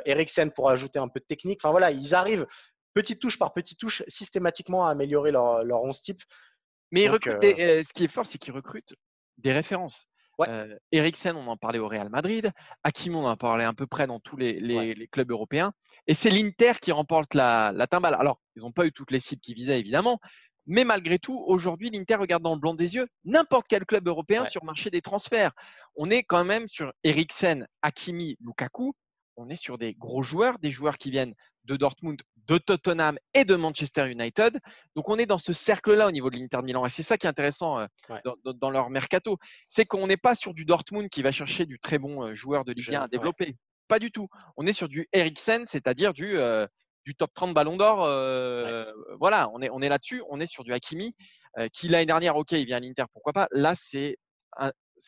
Eriksen 0.05 0.51
pour 0.51 0.69
ajouter 0.69 0.99
un 0.99 1.09
peu 1.09 1.19
de 1.19 1.25
technique. 1.25 1.59
Enfin 1.61 1.71
voilà, 1.71 1.91
ils 1.91 2.15
arrivent 2.15 2.47
petite 2.95 3.19
touche 3.21 3.37
par 3.37 3.53
petite 3.53 3.77
touche 3.77 4.01
systématiquement 4.07 4.87
à 4.87 4.91
améliorer 4.91 5.31
leur, 5.31 5.63
leur 5.63 5.83
11 5.83 6.01
type. 6.01 6.21
Mais 6.91 7.07
ce 7.07 7.93
qui 7.93 8.05
est 8.05 8.07
fort, 8.07 8.25
c'est 8.25 8.39
qu'ils 8.39 8.53
recrutent 8.53 8.95
des 9.37 9.51
références. 9.51 10.07
Ouais. 10.37 10.47
Eriksen, 10.91 11.35
on 11.35 11.47
en 11.47 11.57
parlait 11.57 11.79
au 11.79 11.87
Real 11.87 12.09
Madrid. 12.09 12.51
Hakim, 12.83 13.15
on 13.15 13.25
en 13.25 13.37
parlait 13.37 13.63
à 13.63 13.73
peu 13.73 13.87
près 13.87 14.07
dans 14.07 14.19
tous 14.19 14.37
les, 14.37 15.07
clubs 15.11 15.29
européens. 15.29 15.73
Et 16.07 16.13
c'est 16.13 16.29
l'Inter 16.29 16.73
qui 16.81 16.91
remporte 16.91 17.33
la, 17.33 17.71
la 17.73 17.87
timbale. 17.87 18.15
Alors, 18.15 18.39
ils 18.55 18.61
n'ont 18.61 18.71
pas 18.71 18.85
eu 18.85 18.91
toutes 18.91 19.11
les 19.11 19.19
cibles 19.19 19.41
qu'ils 19.41 19.55
visaient, 19.55 19.79
évidemment. 19.79 20.19
Mais 20.67 20.83
malgré 20.83 21.19
tout, 21.19 21.43
aujourd'hui, 21.47 21.89
l'Inter 21.91 22.15
regarde 22.15 22.43
dans 22.43 22.53
le 22.53 22.59
blanc 22.59 22.73
des 22.73 22.95
yeux 22.95 23.07
n'importe 23.23 23.67
quel 23.67 23.85
club 23.85 24.07
européen 24.07 24.45
sur 24.45 24.61
le 24.61 24.65
marché 24.65 24.89
des 24.89 25.01
transferts. 25.01 25.51
On 25.95 26.09
est 26.09 26.23
quand 26.23 26.43
même 26.43 26.67
sur 26.67 26.91
Eriksen, 27.03 27.67
Hakimi, 27.81 28.37
Lukaku. 28.41 28.93
On 29.37 29.49
est 29.49 29.55
sur 29.55 29.77
des 29.77 29.93
gros 29.93 30.23
joueurs, 30.23 30.59
des 30.59 30.71
joueurs 30.71 30.97
qui 30.97 31.11
viennent 31.11 31.35
de 31.65 31.75
Dortmund, 31.75 32.21
de 32.47 32.57
Tottenham 32.57 33.17
et 33.33 33.45
de 33.45 33.55
Manchester 33.55 34.09
United. 34.09 34.59
Donc 34.95 35.09
on 35.09 35.17
est 35.17 35.25
dans 35.25 35.37
ce 35.37 35.53
cercle-là 35.53 36.07
au 36.07 36.11
niveau 36.11 36.29
de 36.29 36.37
l'Inter 36.37 36.61
Milan. 36.63 36.85
Et 36.85 36.89
c'est 36.89 37.03
ça 37.03 37.17
qui 37.17 37.25
est 37.25 37.29
intéressant 37.29 37.79
euh, 37.79 37.87
dans, 38.43 38.69
leur 38.69 38.89
mercato. 38.89 39.37
C'est 39.67 39.85
qu'on 39.85 40.07
n'est 40.07 40.17
pas 40.17 40.35
sur 40.35 40.53
du 40.53 40.65
Dortmund 40.65 41.09
qui 41.09 41.21
va 41.21 41.31
chercher 41.31 41.65
du 41.65 41.79
très 41.79 41.97
bon 41.97 42.23
euh, 42.23 42.33
joueur 42.33 42.65
de 42.65 42.73
Ligue 42.73 42.95
1 42.95 43.01
à 43.03 43.07
développer. 43.07 43.55
Pas 43.87 43.99
du 43.99 44.11
tout. 44.11 44.27
On 44.57 44.65
est 44.65 44.73
sur 44.73 44.87
du 44.87 45.07
Eriksen, 45.13 45.65
c'est-à-dire 45.67 46.13
du, 46.13 46.37
euh, 46.37 46.65
du 47.05 47.15
top 47.15 47.31
30 47.33 47.53
ballon 47.53 47.77
d'or. 47.77 47.97
Voilà, 49.19 49.49
on 49.53 49.61
est, 49.61 49.69
on 49.69 49.81
est 49.81 49.89
là-dessus. 49.89 50.23
On 50.29 50.39
est 50.39 50.47
sur 50.47 50.63
du 50.63 50.73
Hakimi, 50.73 51.15
qui 51.71 51.87
l'année 51.87 52.07
dernière, 52.07 52.35
ok, 52.35 52.53
il 52.53 52.65
vient 52.65 52.77
à 52.77 52.79
l'Inter, 52.79 53.03
pourquoi 53.13 53.33
pas. 53.33 53.47
Là, 53.51 53.73
c'est 53.75 54.17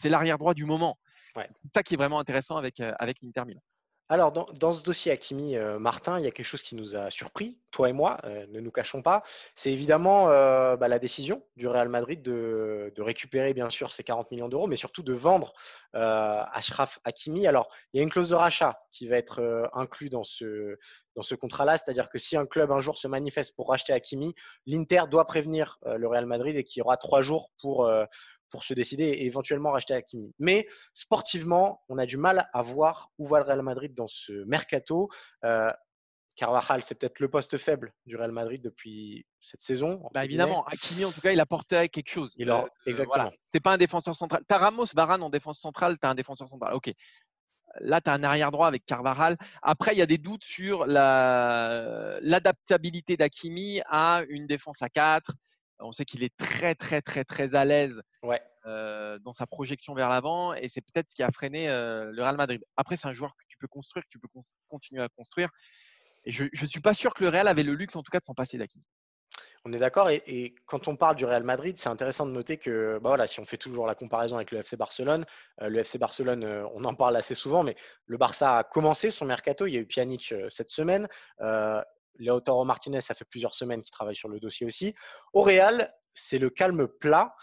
l'arrière 0.04 0.38
droit 0.38 0.54
du 0.54 0.66
moment. 0.66 0.98
C'est 1.36 1.74
ça 1.74 1.84
qui 1.84 1.96
est 1.96 1.98
vraiment 1.98 2.20
intéressant 2.20 2.58
avec, 2.58 2.80
avec 2.80 3.18
l'Inter 3.24 3.46
Milan. 3.46 3.62
Alors, 4.10 4.32
dans, 4.32 4.74
ce 4.74 4.84
dossier 4.84 5.12
Hakimi, 5.12 5.58
euh, 5.58 5.80
Martin, 5.80 6.18
il 6.18 6.24
y 6.24 6.28
a 6.28 6.32
quelque 6.32 6.46
chose 6.46 6.62
qui 6.62 6.76
nous 6.76 6.96
a 6.96 7.10
surpris, 7.10 7.58
toi 7.72 7.90
et 7.90 7.94
moi, 7.94 8.18
euh, 8.24 8.46
ne 8.48 8.62
nous 8.62 8.72
cachons 8.72 9.02
pas. 9.02 9.22
C'est 9.54 9.70
évidemment 9.70 10.30
euh, 10.30 10.78
bah, 10.78 10.88
la 10.88 10.98
décision 10.98 11.44
du 11.58 11.68
Real 11.68 11.90
Madrid 11.90 12.22
de, 12.22 12.94
récupérer, 13.00 13.54
bien 13.54 13.70
sûr, 13.70 13.92
ces 13.92 14.06
40 14.06 14.32
millions 14.32 14.48
d'euros, 14.48 14.68
mais 14.68 14.78
surtout 14.78 15.04
de 15.04 15.12
vendre 15.12 15.54
Ashraf 15.94 17.00
Hakimi. 17.04 17.48
Alors, 17.48 17.70
il 17.92 17.98
y 17.98 18.00
a 18.00 18.04
une 18.04 18.10
clause 18.10 18.30
de 18.30 18.36
rachat 18.36 18.80
qui 18.92 19.08
va 19.08 19.18
être 19.18 19.70
inclue 19.74 20.10
dans 20.10 20.24
ce, 20.24 20.78
dans 21.16 21.22
ce 21.22 21.36
contrat-là, 21.36 21.78
c'est-à-dire 21.78 22.10
que 22.10 22.18
si 22.18 22.38
un 22.38 22.46
club 22.46 22.72
un 22.72 22.80
jour 22.80 22.98
se 22.98 23.08
manifeste 23.08 23.56
pour 23.56 23.70
racheter 23.70 23.94
Hakimi, 23.94 24.34
l'Inter 24.66 25.04
doit 25.10 25.26
prévenir 25.26 25.80
le 25.86 26.08
Real 26.08 26.26
Madrid 26.26 26.56
et 26.56 26.64
qu'il 26.64 26.80
y 26.80 26.84
aura 26.84 26.98
trois 26.98 27.22
jours 27.22 27.52
pour 27.60 27.90
pour 28.50 28.64
se 28.64 28.74
décider 28.74 29.04
et 29.04 29.26
éventuellement 29.26 29.72
racheter 29.72 29.94
Hakimi. 29.94 30.34
Mais 30.40 30.68
sportivement, 30.94 31.84
on 31.90 31.98
a 31.98 32.06
du 32.06 32.16
mal 32.18 32.50
à 32.54 32.62
voir 32.62 33.12
où 33.18 33.28
va 33.28 33.40
le 33.40 33.46
Real 33.46 33.62
Madrid 33.62 33.94
dans 33.94 34.08
ce 34.08 34.32
mercato. 34.46 35.10
Euh, 35.44 35.72
Carvajal, 36.38 36.84
c'est 36.84 36.96
peut-être 36.96 37.20
le 37.20 37.30
poste 37.30 37.58
faible 37.58 37.94
du 38.06 38.16
Real 38.16 38.32
Madrid 38.32 38.62
depuis 38.62 39.26
cette 39.40 39.62
saison. 39.62 40.08
Bah 40.14 40.24
évidemment, 40.24 40.64
Hakimi, 40.66 41.04
en 41.04 41.12
tout 41.12 41.22
cas, 41.22 41.32
il 41.32 41.40
apportait 41.40 41.90
quelque 41.90 42.10
chose. 42.10 42.36
Il 42.38 42.52
a, 42.52 42.64
euh, 42.64 42.68
exactement. 42.86 43.32
C'est 43.48 43.60
pas 43.60 43.74
un 43.74 43.78
défenseur 43.78 44.16
central. 44.16 44.44
Tu 44.48 44.56
as 44.56 44.60
Ramos, 44.60 44.86
Varane 44.94 45.24
en 45.24 45.32
défense 45.32 45.60
centrale, 45.60 45.98
tu 46.00 46.06
as 46.06 46.12
un 46.12 46.16
défenseur 46.16 46.48
central. 46.48 46.76
Ok. 46.76 46.94
Là, 47.82 48.00
tu 48.02 48.10
as 48.10 48.14
un 48.14 48.24
arrière 48.24 48.52
droit 48.52 48.68
avec 48.68 48.86
Carvajal. 48.86 49.36
Après, 49.62 49.94
il 49.94 49.98
y 49.98 50.02
a 50.02 50.06
des 50.06 50.20
doutes 50.20 50.44
sur 50.44 50.86
l'adaptabilité 50.86 53.18
d'Hakimi 53.18 53.82
à 53.88 54.22
une 54.30 54.48
défense 54.48 54.82
à 54.82 54.90
4, 54.90 55.32
on 55.80 55.92
sait 55.92 56.06
qu'il 56.06 56.24
est 56.24 56.36
très, 56.38 56.76
très, 56.76 57.02
très, 57.02 57.24
très 57.24 57.56
à 57.56 57.66
l'aise 57.66 58.02
euh, 58.66 59.20
dans 59.20 59.34
sa 59.34 59.48
projection 59.48 59.94
vers 59.94 60.10
l'avant 60.10 60.54
et 60.54 60.68
c'est 60.68 60.82
peut-être 60.82 61.10
ce 61.10 61.16
qui 61.16 61.24
a 61.24 61.32
freiné 61.32 61.70
euh, 61.70 62.12
le 62.12 62.22
Real 62.22 62.36
Madrid. 62.36 62.62
Après, 62.76 62.96
c'est 62.96 63.08
un 63.08 63.14
joueur 63.14 63.36
que 63.36 63.46
tu 63.48 63.58
peux 63.58 63.68
construire, 63.68 64.04
que 64.04 64.10
tu 64.10 64.20
peux 64.20 64.28
continuer 64.68 65.02
à 65.02 65.10
construire. 65.10 65.50
Et 66.26 66.32
je 66.32 66.44
ne 66.44 66.68
suis 66.68 66.82
pas 66.82 66.94
sûr 66.94 67.14
que 67.14 67.24
le 67.24 67.30
Real 67.30 67.48
avait 67.48 67.64
le 67.64 67.74
luxe, 67.74 67.96
en 67.96 68.04
tout 68.04 68.12
cas, 68.12 68.20
de 68.20 68.26
s'en 68.26 68.34
passer 68.34 68.58
d'acquis. 68.58 68.84
On 69.64 69.72
est 69.72 69.80
d'accord. 69.80 70.10
Et, 70.10 70.56
quand 70.66 70.88
on 70.88 70.96
parle 70.96 71.16
du 71.16 71.26
Real 71.26 71.44
Madrid, 71.44 71.78
c'est 71.78 71.90
intéressant 71.90 72.26
de 72.26 72.32
noter 72.32 72.58
que, 72.58 73.00
bah 73.02 73.10
voilà, 73.10 73.28
si 73.28 73.40
on 73.40 73.46
fait 73.46 73.58
toujours 73.58 73.88
la 73.88 73.96
comparaison 73.96 74.36
avec 74.36 74.52
le 74.52 74.60
FC 74.60 74.76
Barcelone, 74.76 75.26
euh, 75.62 75.70
le 75.70 75.80
FC 75.80 75.98
Barcelone, 75.98 76.44
on 76.74 76.84
en 76.84 76.94
parle 76.94 77.16
assez 77.16 77.36
souvent, 77.36 77.64
mais 77.64 77.78
le 78.06 78.18
Barça 78.18 78.58
a 78.58 78.64
commencé 78.64 79.12
son 79.12 79.26
mercato. 79.26 79.66
Il 79.66 79.74
y 79.74 79.78
a 79.78 79.80
eu 79.80 79.86
Pjanic 79.86 80.34
cette 80.50 80.70
semaine. 80.70 81.08
Lautaro 82.20 82.66
Martinez, 82.66 83.02
ça 83.02 83.14
fait 83.14 83.26
plusieurs 83.26 83.56
semaines 83.56 83.82
qu'il 83.82 83.92
travaille 83.92 84.16
sur 84.16 84.30
le 84.30 84.40
dossier 84.40 84.66
aussi. 84.66 84.94
Au 85.34 85.42
Real, 85.42 85.94
c'est 86.14 86.40
le 86.40 86.50
calme 86.50 86.88
plat. 86.88 87.34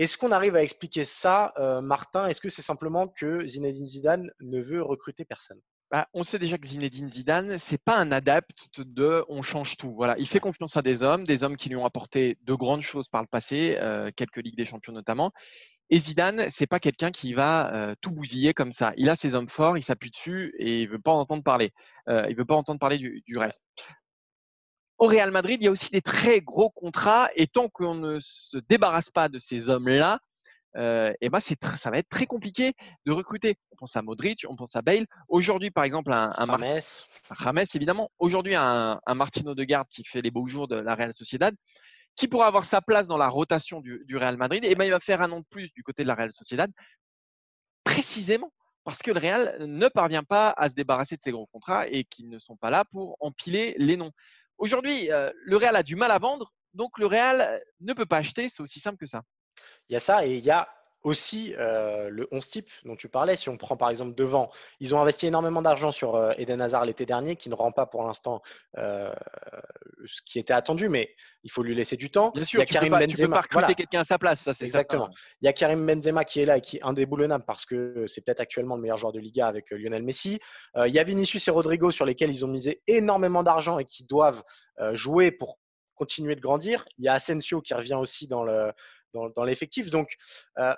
Est-ce 0.00 0.16
qu'on 0.16 0.32
arrive 0.32 0.56
à 0.56 0.62
expliquer 0.62 1.04
ça, 1.04 1.52
euh, 1.58 1.82
Martin? 1.82 2.26
Est-ce 2.26 2.40
que 2.40 2.48
c'est 2.48 2.62
simplement 2.62 3.06
que 3.06 3.46
Zinedine 3.46 3.86
Zidane 3.86 4.30
ne 4.40 4.58
veut 4.58 4.82
recruter 4.82 5.26
personne? 5.26 5.60
Bah, 5.90 6.08
on 6.14 6.24
sait 6.24 6.38
déjà 6.38 6.56
que 6.56 6.66
Zinedine 6.66 7.12
Zidane, 7.12 7.58
c'est 7.58 7.82
pas 7.82 7.98
un 7.98 8.10
adepte 8.10 8.70
de 8.78 9.22
on 9.28 9.42
change 9.42 9.76
tout. 9.76 9.92
Voilà, 9.94 10.16
il 10.18 10.26
fait 10.26 10.40
confiance 10.40 10.78
à 10.78 10.80
des 10.80 11.02
hommes, 11.02 11.26
des 11.26 11.42
hommes 11.42 11.56
qui 11.56 11.68
lui 11.68 11.76
ont 11.76 11.84
apporté 11.84 12.38
de 12.44 12.54
grandes 12.54 12.80
choses 12.80 13.08
par 13.08 13.20
le 13.20 13.26
passé, 13.26 13.76
euh, 13.78 14.10
quelques 14.16 14.38
ligues 14.38 14.56
des 14.56 14.64
champions 14.64 14.94
notamment. 14.94 15.32
Et 15.90 15.98
Zidane, 15.98 16.48
c'est 16.48 16.66
pas 16.66 16.78
quelqu'un 16.78 17.10
qui 17.10 17.34
va 17.34 17.74
euh, 17.74 17.94
tout 18.00 18.10
bousiller 18.10 18.54
comme 18.54 18.72
ça. 18.72 18.94
Il 18.96 19.10
a 19.10 19.16
ses 19.16 19.34
hommes 19.34 19.48
forts, 19.48 19.76
il 19.76 19.82
s'appuie 19.82 20.10
dessus 20.10 20.54
et 20.58 20.80
il 20.80 20.88
veut 20.88 21.00
pas 21.00 21.10
entendre 21.10 21.42
parler. 21.42 21.72
il 22.08 22.34
veut 22.34 22.46
pas 22.46 22.54
entendre 22.54 22.78
parler 22.78 22.96
du 22.98 23.36
reste 23.36 23.64
au 25.00 25.06
Real 25.06 25.30
Madrid, 25.30 25.60
il 25.60 25.64
y 25.64 25.68
a 25.68 25.70
aussi 25.70 25.90
des 25.90 26.02
très 26.02 26.42
gros 26.42 26.68
contrats 26.68 27.30
et 27.34 27.46
tant 27.46 27.68
qu'on 27.68 27.94
ne 27.94 28.18
se 28.20 28.58
débarrasse 28.68 29.10
pas 29.10 29.30
de 29.30 29.38
ces 29.38 29.70
hommes-là, 29.70 30.20
euh, 30.76 31.12
eh 31.22 31.30
ben 31.30 31.40
ça 31.40 31.90
va 31.90 31.98
être 31.98 32.08
très 32.10 32.26
compliqué 32.26 32.74
de 33.06 33.12
recruter. 33.12 33.56
On 33.72 33.76
pense 33.76 33.96
à 33.96 34.02
Modric, 34.02 34.44
on 34.46 34.56
pense 34.56 34.76
à 34.76 34.82
Bale. 34.82 35.06
Aujourd'hui, 35.26 35.70
par 35.70 35.84
exemple, 35.84 36.12
un, 36.12 36.32
un 36.36 36.80
Rames. 37.30 37.64
évidemment. 37.74 38.10
Aujourd'hui, 38.18 38.54
un, 38.54 39.00
un 39.04 39.14
Martino 39.14 39.54
de 39.54 39.64
Garde 39.64 39.88
qui 39.88 40.04
fait 40.04 40.20
les 40.20 40.30
beaux 40.30 40.46
jours 40.46 40.68
de 40.68 40.76
la 40.76 40.94
Real 40.94 41.14
Sociedad, 41.14 41.54
qui 42.14 42.28
pourra 42.28 42.46
avoir 42.46 42.66
sa 42.66 42.82
place 42.82 43.06
dans 43.06 43.16
la 43.16 43.28
rotation 43.28 43.80
du, 43.80 44.04
Real 44.16 44.36
Madrid, 44.36 44.64
et 44.66 44.72
eh 44.72 44.74
ben, 44.74 44.84
il 44.84 44.90
va 44.90 45.00
faire 45.00 45.22
un 45.22 45.32
an 45.32 45.40
de 45.40 45.46
plus 45.48 45.72
du 45.72 45.82
côté 45.82 46.02
de 46.02 46.08
la 46.08 46.14
Real 46.14 46.32
Sociedad, 46.32 46.70
précisément 47.84 48.52
parce 48.84 49.02
que 49.02 49.10
le 49.10 49.20
Real 49.20 49.56
ne 49.60 49.88
parvient 49.88 50.24
pas 50.24 50.54
à 50.56 50.68
se 50.68 50.74
débarrasser 50.74 51.16
de 51.16 51.22
ces 51.22 51.32
gros 51.32 51.46
contrats 51.46 51.86
et 51.88 52.04
qu'ils 52.04 52.28
ne 52.28 52.38
sont 52.38 52.56
pas 52.56 52.70
là 52.70 52.84
pour 52.90 53.16
empiler 53.20 53.74
les 53.78 53.96
noms. 53.96 54.10
Aujourd'hui, 54.60 55.10
euh, 55.10 55.30
le 55.42 55.56
Real 55.56 55.74
a 55.74 55.82
du 55.82 55.96
mal 55.96 56.10
à 56.10 56.18
vendre, 56.18 56.52
donc 56.74 56.98
le 56.98 57.06
Real 57.06 57.40
euh, 57.40 57.58
ne 57.80 57.94
peut 57.94 58.04
pas 58.04 58.18
acheter, 58.18 58.46
c'est 58.50 58.62
aussi 58.62 58.78
simple 58.78 58.98
que 58.98 59.06
ça. 59.06 59.22
Il 59.88 59.94
y 59.94 59.96
a 59.96 60.00
ça 60.00 60.26
et 60.26 60.36
il 60.36 60.44
y 60.44 60.50
a 60.50 60.68
aussi 61.02 61.54
euh, 61.58 62.08
le 62.10 62.28
11 62.30 62.48
type 62.48 62.68
dont 62.84 62.96
tu 62.96 63.08
parlais. 63.08 63.36
Si 63.36 63.48
on 63.48 63.56
prend 63.56 63.76
par 63.76 63.90
exemple 63.90 64.14
devant, 64.14 64.50
ils 64.80 64.94
ont 64.94 65.00
investi 65.00 65.26
énormément 65.26 65.62
d'argent 65.62 65.92
sur 65.92 66.32
Eden 66.38 66.60
Hazard 66.60 66.84
l'été 66.84 67.06
dernier, 67.06 67.36
qui 67.36 67.48
ne 67.48 67.54
rend 67.54 67.72
pas 67.72 67.86
pour 67.86 68.04
l'instant 68.04 68.42
ce 68.74 70.22
qui 70.24 70.38
était 70.38 70.52
attendu, 70.52 70.88
mais 70.88 71.14
il 71.42 71.50
faut 71.50 71.62
lui 71.62 71.74
laisser 71.74 71.96
du 71.96 72.10
temps. 72.10 72.30
Bien 72.34 72.44
sûr, 72.44 72.58
il 72.58 72.62
y 72.62 72.62
a 72.62 72.66
Karim 72.66 72.92
Benzema. 72.92 73.06
Tu 73.08 73.22
peux 73.22 73.30
pas 73.30 73.40
recruter 73.40 73.74
quelqu'un 73.74 74.00
à 74.00 74.04
sa 74.04 74.18
place, 74.18 74.40
ça 74.40 74.52
c'est 74.52 74.64
exactement. 74.64 75.10
Il 75.40 75.46
y 75.46 75.48
a 75.48 75.52
Karim 75.52 75.86
Benzema 75.86 76.24
qui 76.24 76.40
est 76.40 76.46
là 76.46 76.58
et 76.58 76.60
qui 76.60 76.76
est 76.76 76.82
indéboulonnable 76.82 77.44
parce 77.46 77.64
que 77.64 78.06
c'est 78.06 78.20
peut-être 78.20 78.40
actuellement 78.40 78.76
le 78.76 78.82
meilleur 78.82 78.96
joueur 78.96 79.12
de 79.12 79.20
Liga 79.20 79.46
avec 79.46 79.70
Lionel 79.70 80.02
Messi. 80.02 80.38
il 80.76 80.92
y 80.92 80.98
a 80.98 81.04
Vinicius 81.04 81.46
et 81.48 81.50
Rodrigo 81.50 81.90
sur 81.90 82.04
lesquels 82.04 82.30
ils 82.30 82.44
ont 82.44 82.48
misé 82.48 82.82
énormément 82.86 83.42
d'argent 83.42 83.78
et 83.78 83.84
qui 83.84 84.04
doivent 84.04 84.42
jouer 84.92 85.30
pour 85.30 85.58
continuer 86.00 86.34
de 86.34 86.40
grandir. 86.40 86.86
Il 86.96 87.04
y 87.04 87.08
a 87.08 87.12
Asensio 87.12 87.60
qui 87.60 87.74
revient 87.74 87.98
aussi 88.00 88.26
dans 88.26 88.42
le, 88.42 88.72
dans, 89.12 89.44
l'effectif. 89.44 89.90
Donc, 89.90 90.14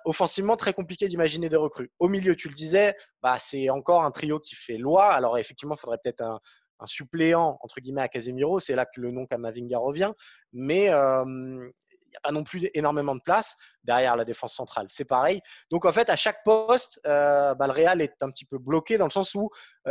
offensivement, 0.05 0.57
très 0.57 0.73
compliqué 0.73 1.09
d'imaginer 1.09 1.49
des 1.49 1.57
recrues. 1.57 1.91
Au 1.99 2.09
milieu, 2.09 2.37
tu 2.37 2.49
le 2.49 2.55
disais, 2.55 2.97
bah, 3.23 3.37
c'est 3.39 3.71
encore 3.71 4.05
un 4.05 4.11
trio 4.11 4.39
qui 4.41 4.55
fait 4.55 4.79
loi. 4.79 5.13
Alors, 5.13 5.39
effectivement, 5.39 5.75
il 5.75 5.81
faudrait 5.81 5.99
peut-être 6.03 6.23
un, 6.23 6.41
suppléant, 6.85 7.59
entre 7.61 7.81
guillemets, 7.81 8.01
à 8.01 8.09
Casemiro. 8.09 8.59
C'est 8.59 8.75
là 8.75 8.87
que 8.87 9.01
le 9.01 9.13
nom 9.13 9.25
Kamavinga 9.27 9.79
revient. 9.79 10.13
Mais 10.53 10.87
il 10.87 10.91
n'y 10.91 12.17
a 12.17 12.21
pas 12.25 12.33
non 12.33 12.43
plus 12.43 12.69
énormément 12.75 13.15
de 13.15 13.21
place 13.21 13.57
derrière 13.85 14.17
la 14.17 14.25
défense 14.25 14.55
centrale. 14.55 14.87
C'est 14.91 15.05
pareil. 15.05 15.41
Donc 15.71 15.85
en 15.85 15.93
fait, 15.93 16.11
à 16.11 16.17
chaque 16.17 16.43
poste, 16.45 17.01
bah, 17.05 17.55
le 17.59 17.73
Real 17.73 18.03
est 18.03 18.17
un 18.21 18.31
petit 18.31 18.45
peu 18.45 18.59
bloqué 18.59 18.99
dans 18.99 19.07
le 19.07 19.11
sens 19.11 19.35
où 19.35 19.49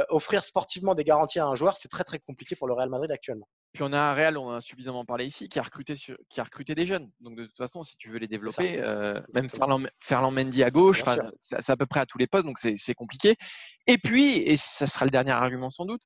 offrir 0.10 0.44
sportivement 0.44 0.94
des 0.94 1.06
garanties 1.06 1.40
à 1.40 1.46
un 1.46 1.56
joueur, 1.56 1.78
c'est 1.78 1.90
très 1.90 2.04
très 2.04 2.20
compliqué 2.20 2.58
pour 2.58 2.68
le 2.68 2.74
Real 2.74 2.90
Madrid 2.90 3.10
actuellement. 3.10 3.48
Puis 3.74 3.84
on 3.84 3.94
a 3.94 4.00
un 4.00 4.14
Real, 4.14 4.38
on 4.38 4.52
a 4.52 4.60
suffisamment 4.60 5.06
parlé 5.06 5.26
ici, 5.26 5.48
qui 5.48 5.58
a 5.58 5.64
recruté, 5.64 5.96
qui 5.96 6.40
a 6.40 6.44
recruté 6.44 6.76
des 6.76 6.86
jeunes. 6.86 7.10
Donc 7.22 7.38
de 7.38 7.46
toute 7.46 7.58
façon, 7.58 7.84
si 7.84 7.96
tu 7.96 8.10
veux 8.10 8.18
les 8.18 8.28
développer, 8.28 8.82
euh, 8.82 9.22
même 9.34 9.50
Ferland, 9.50 10.32
Mendy 10.34 10.64
à 10.64 10.72
gauche, 10.72 11.04
c'est 11.40 11.70
à 11.70 11.78
peu 11.78 11.86
près 11.86 12.02
à 12.02 12.06
tous 12.06 12.18
les 12.18 12.28
postes, 12.28 12.46
donc 12.46 12.60
c'est 12.60 12.94
compliqué. 12.94 13.36
Et 13.88 13.98
puis, 13.98 14.38
et 14.38 14.58
ça 14.58 14.88
sera 14.88 15.06
le 15.06 15.12
dernier 15.12 15.32
argument 15.32 15.70
sans 15.70 15.86
doute, 15.86 16.02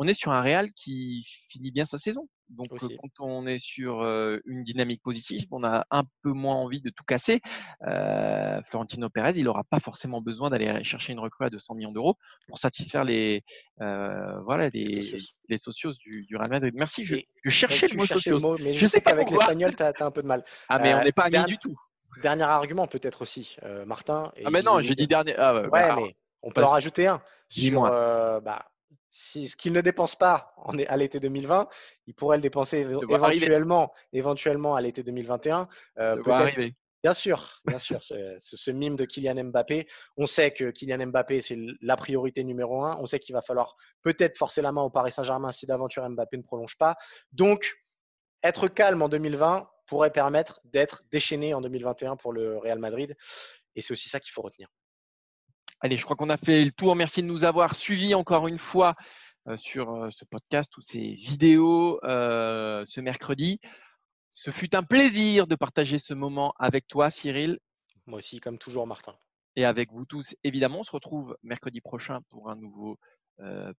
on 0.00 0.08
est 0.08 0.14
sur 0.14 0.32
un 0.32 0.40
Real 0.40 0.72
qui 0.72 1.28
finit 1.50 1.70
bien 1.70 1.84
sa 1.84 1.98
saison. 1.98 2.26
Donc, 2.48 2.68
euh, 2.72 2.88
quand 3.02 3.26
on 3.26 3.46
est 3.46 3.58
sur 3.58 4.00
euh, 4.00 4.38
une 4.46 4.64
dynamique 4.64 5.02
positive, 5.02 5.44
on 5.50 5.62
a 5.62 5.84
un 5.90 6.04
peu 6.22 6.32
moins 6.32 6.54
envie 6.54 6.80
de 6.80 6.88
tout 6.88 7.04
casser. 7.04 7.42
Euh, 7.86 8.62
Florentino 8.70 9.10
Pérez, 9.10 9.32
il 9.36 9.44
n'aura 9.44 9.62
pas 9.62 9.78
forcément 9.78 10.22
besoin 10.22 10.48
d'aller 10.48 10.82
chercher 10.84 11.12
une 11.12 11.20
recrue 11.20 11.44
à 11.44 11.50
200 11.50 11.74
millions 11.74 11.92
d'euros 11.92 12.16
pour 12.48 12.58
satisfaire 12.58 13.04
les, 13.04 13.44
voilà, 13.76 14.70
les, 14.70 15.18
les 15.50 15.58
socios 15.58 15.92
du, 15.92 16.26
Real 16.34 16.48
Madrid. 16.48 16.72
Merci, 16.74 17.04
je, 17.04 17.18
cherchais 17.50 17.88
le 17.88 17.98
mot 17.98 18.06
socios. 18.06 18.56
mais 18.58 18.72
je, 18.72 18.86
sais 18.86 19.02
qu'avec 19.02 19.28
l'espagnol, 19.30 19.76
tu 19.76 19.82
as, 19.82 19.92
un 20.00 20.10
peu 20.10 20.22
de 20.22 20.26
mal. 20.26 20.42
Ah, 20.70 20.78
mais 20.78 20.94
on 20.94 21.04
n'est 21.04 21.12
pas 21.12 21.24
amis 21.24 21.44
du 21.44 21.58
tout. 21.58 21.76
Dernier 22.22 22.44
argument, 22.44 22.86
peut-être 22.86 23.20
aussi, 23.20 23.54
Martin. 23.84 24.32
ah, 24.46 24.50
mais 24.50 24.62
non, 24.62 24.80
j'ai 24.80 24.94
dit 24.94 25.06
dernier. 25.06 25.34
Ah, 25.36 25.54
ouais, 25.54 25.68
bah, 25.68 25.96
mais 25.96 26.16
on 26.40 26.50
peut 26.50 26.64
en 26.64 26.70
rajouter 26.70 27.06
un. 27.06 27.20
Sur, 27.50 27.82
bah, 27.82 28.64
si, 29.10 29.48
ce 29.48 29.56
qu'il 29.56 29.72
ne 29.72 29.80
dépense 29.80 30.16
pas 30.16 30.48
en, 30.56 30.78
à 30.78 30.96
l'été 30.96 31.20
2020, 31.20 31.68
il 32.06 32.14
pourrait 32.14 32.36
le 32.36 32.42
dépenser 32.42 32.78
éventuellement, 32.78 33.92
éventuellement 34.12 34.76
à 34.76 34.80
l'été 34.80 35.02
2021. 35.02 35.68
Euh, 35.98 36.16
Bien 37.02 37.14
sûr, 37.14 37.62
bien 37.64 37.78
sûr. 37.78 38.02
ce, 38.02 38.36
ce, 38.38 38.70
mime 38.70 38.94
de 38.94 39.06
Kylian 39.06 39.44
Mbappé. 39.44 39.88
On 40.18 40.26
sait 40.26 40.50
que 40.50 40.70
Kylian 40.70 41.06
Mbappé, 41.06 41.40
c'est 41.40 41.56
la 41.80 41.96
priorité 41.96 42.44
numéro 42.44 42.84
un. 42.84 42.98
On 43.00 43.06
sait 43.06 43.18
qu'il 43.18 43.32
va 43.34 43.40
falloir 43.40 43.74
peut-être 44.02 44.36
forcer 44.36 44.60
la 44.60 44.70
main 44.70 44.82
au 44.82 44.90
Paris 44.90 45.10
Saint-Germain 45.10 45.50
si 45.50 45.64
d'aventure 45.64 46.06
Mbappé 46.06 46.36
ne 46.36 46.42
prolonge 46.42 46.76
pas. 46.76 46.96
Donc, 47.32 47.78
être 48.42 48.68
calme 48.68 49.00
en 49.00 49.08
2020 49.08 49.66
pourrait 49.86 50.12
permettre 50.12 50.60
d'être 50.64 51.02
déchaîné 51.10 51.54
en 51.54 51.62
2021 51.62 52.16
pour 52.16 52.34
le 52.34 52.58
Real 52.58 52.78
Madrid. 52.78 53.16
Et 53.76 53.80
c'est 53.80 53.92
aussi 53.92 54.10
ça 54.10 54.20
qu'il 54.20 54.32
faut 54.32 54.42
retenir. 54.42 54.68
Allez, 55.82 55.96
je 55.96 56.04
crois 56.04 56.14
qu'on 56.14 56.28
a 56.28 56.36
fait 56.36 56.62
le 56.62 56.72
tour. 56.72 56.94
Merci 56.94 57.22
de 57.22 57.26
nous 57.26 57.44
avoir 57.44 57.74
suivis 57.74 58.14
encore 58.14 58.46
une 58.48 58.58
fois 58.58 58.96
sur 59.56 60.08
ce 60.12 60.26
podcast 60.26 60.76
ou 60.76 60.82
ces 60.82 61.14
vidéos 61.14 61.98
ce 62.02 63.00
mercredi. 63.00 63.60
Ce 64.30 64.50
fut 64.50 64.76
un 64.76 64.82
plaisir 64.82 65.46
de 65.46 65.54
partager 65.54 65.98
ce 65.98 66.12
moment 66.12 66.52
avec 66.58 66.86
toi, 66.86 67.08
Cyril. 67.08 67.58
Moi 68.06 68.18
aussi, 68.18 68.40
comme 68.40 68.58
toujours, 68.58 68.86
Martin. 68.86 69.14
Et 69.56 69.64
avec 69.64 69.90
vous 69.90 70.04
tous, 70.04 70.34
évidemment. 70.44 70.80
On 70.80 70.84
se 70.84 70.92
retrouve 70.92 71.36
mercredi 71.42 71.80
prochain 71.80 72.20
pour 72.28 72.50
un 72.50 72.56
nouveau 72.56 72.98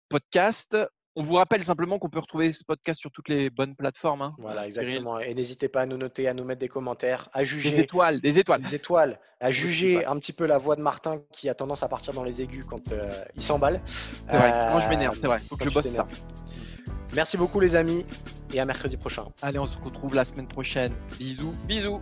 podcast. 0.09 0.75
On 1.17 1.23
vous 1.23 1.33
rappelle 1.33 1.61
simplement 1.63 1.99
qu'on 1.99 2.09
peut 2.09 2.19
retrouver 2.19 2.53
ce 2.53 2.63
podcast 2.63 2.99
sur 2.99 3.11
toutes 3.11 3.27
les 3.27 3.49
bonnes 3.49 3.75
plateformes. 3.75 4.21
Hein, 4.21 4.35
voilà, 4.37 4.65
exactement. 4.65 5.19
Et 5.19 5.33
n'hésitez 5.33 5.67
pas 5.67 5.81
à 5.81 5.85
nous 5.85 5.97
noter, 5.97 6.29
à 6.29 6.33
nous 6.33 6.45
mettre 6.45 6.61
des 6.61 6.69
commentaires, 6.69 7.27
à 7.33 7.43
juger. 7.43 7.69
Des 7.69 7.79
étoiles, 7.81 8.21
des 8.21 8.39
étoiles. 8.39 8.61
Des 8.61 8.75
étoiles. 8.75 9.19
À 9.41 9.51
juger 9.51 10.05
un 10.05 10.17
petit 10.19 10.31
peu 10.31 10.45
la 10.45 10.57
voix 10.57 10.77
de 10.77 10.81
Martin 10.81 11.19
qui 11.33 11.49
a 11.49 11.53
tendance 11.53 11.83
à 11.83 11.89
partir 11.89 12.13
dans 12.13 12.23
les 12.23 12.41
aigus 12.41 12.65
quand 12.65 12.91
euh, 12.93 13.11
il 13.35 13.41
s'emballe. 13.41 13.81
C'est 13.85 14.37
vrai, 14.37 14.51
quand 14.71 14.79
je 14.79 14.87
m'énerve, 14.87 15.17
c'est 15.19 15.27
vrai. 15.27 15.39
Faut 15.39 15.57
que 15.57 15.65
je 15.65 15.69
bosse 15.69 15.87
ça. 15.87 16.05
Merci 17.13 17.35
beaucoup, 17.35 17.59
les 17.59 17.75
amis, 17.75 18.05
et 18.53 18.61
à 18.61 18.65
mercredi 18.65 18.95
prochain. 18.95 19.25
Allez, 19.41 19.59
on 19.59 19.67
se 19.67 19.77
retrouve 19.79 20.15
la 20.15 20.23
semaine 20.23 20.47
prochaine. 20.47 20.93
Bisous, 21.19 21.53
bisous. 21.67 22.01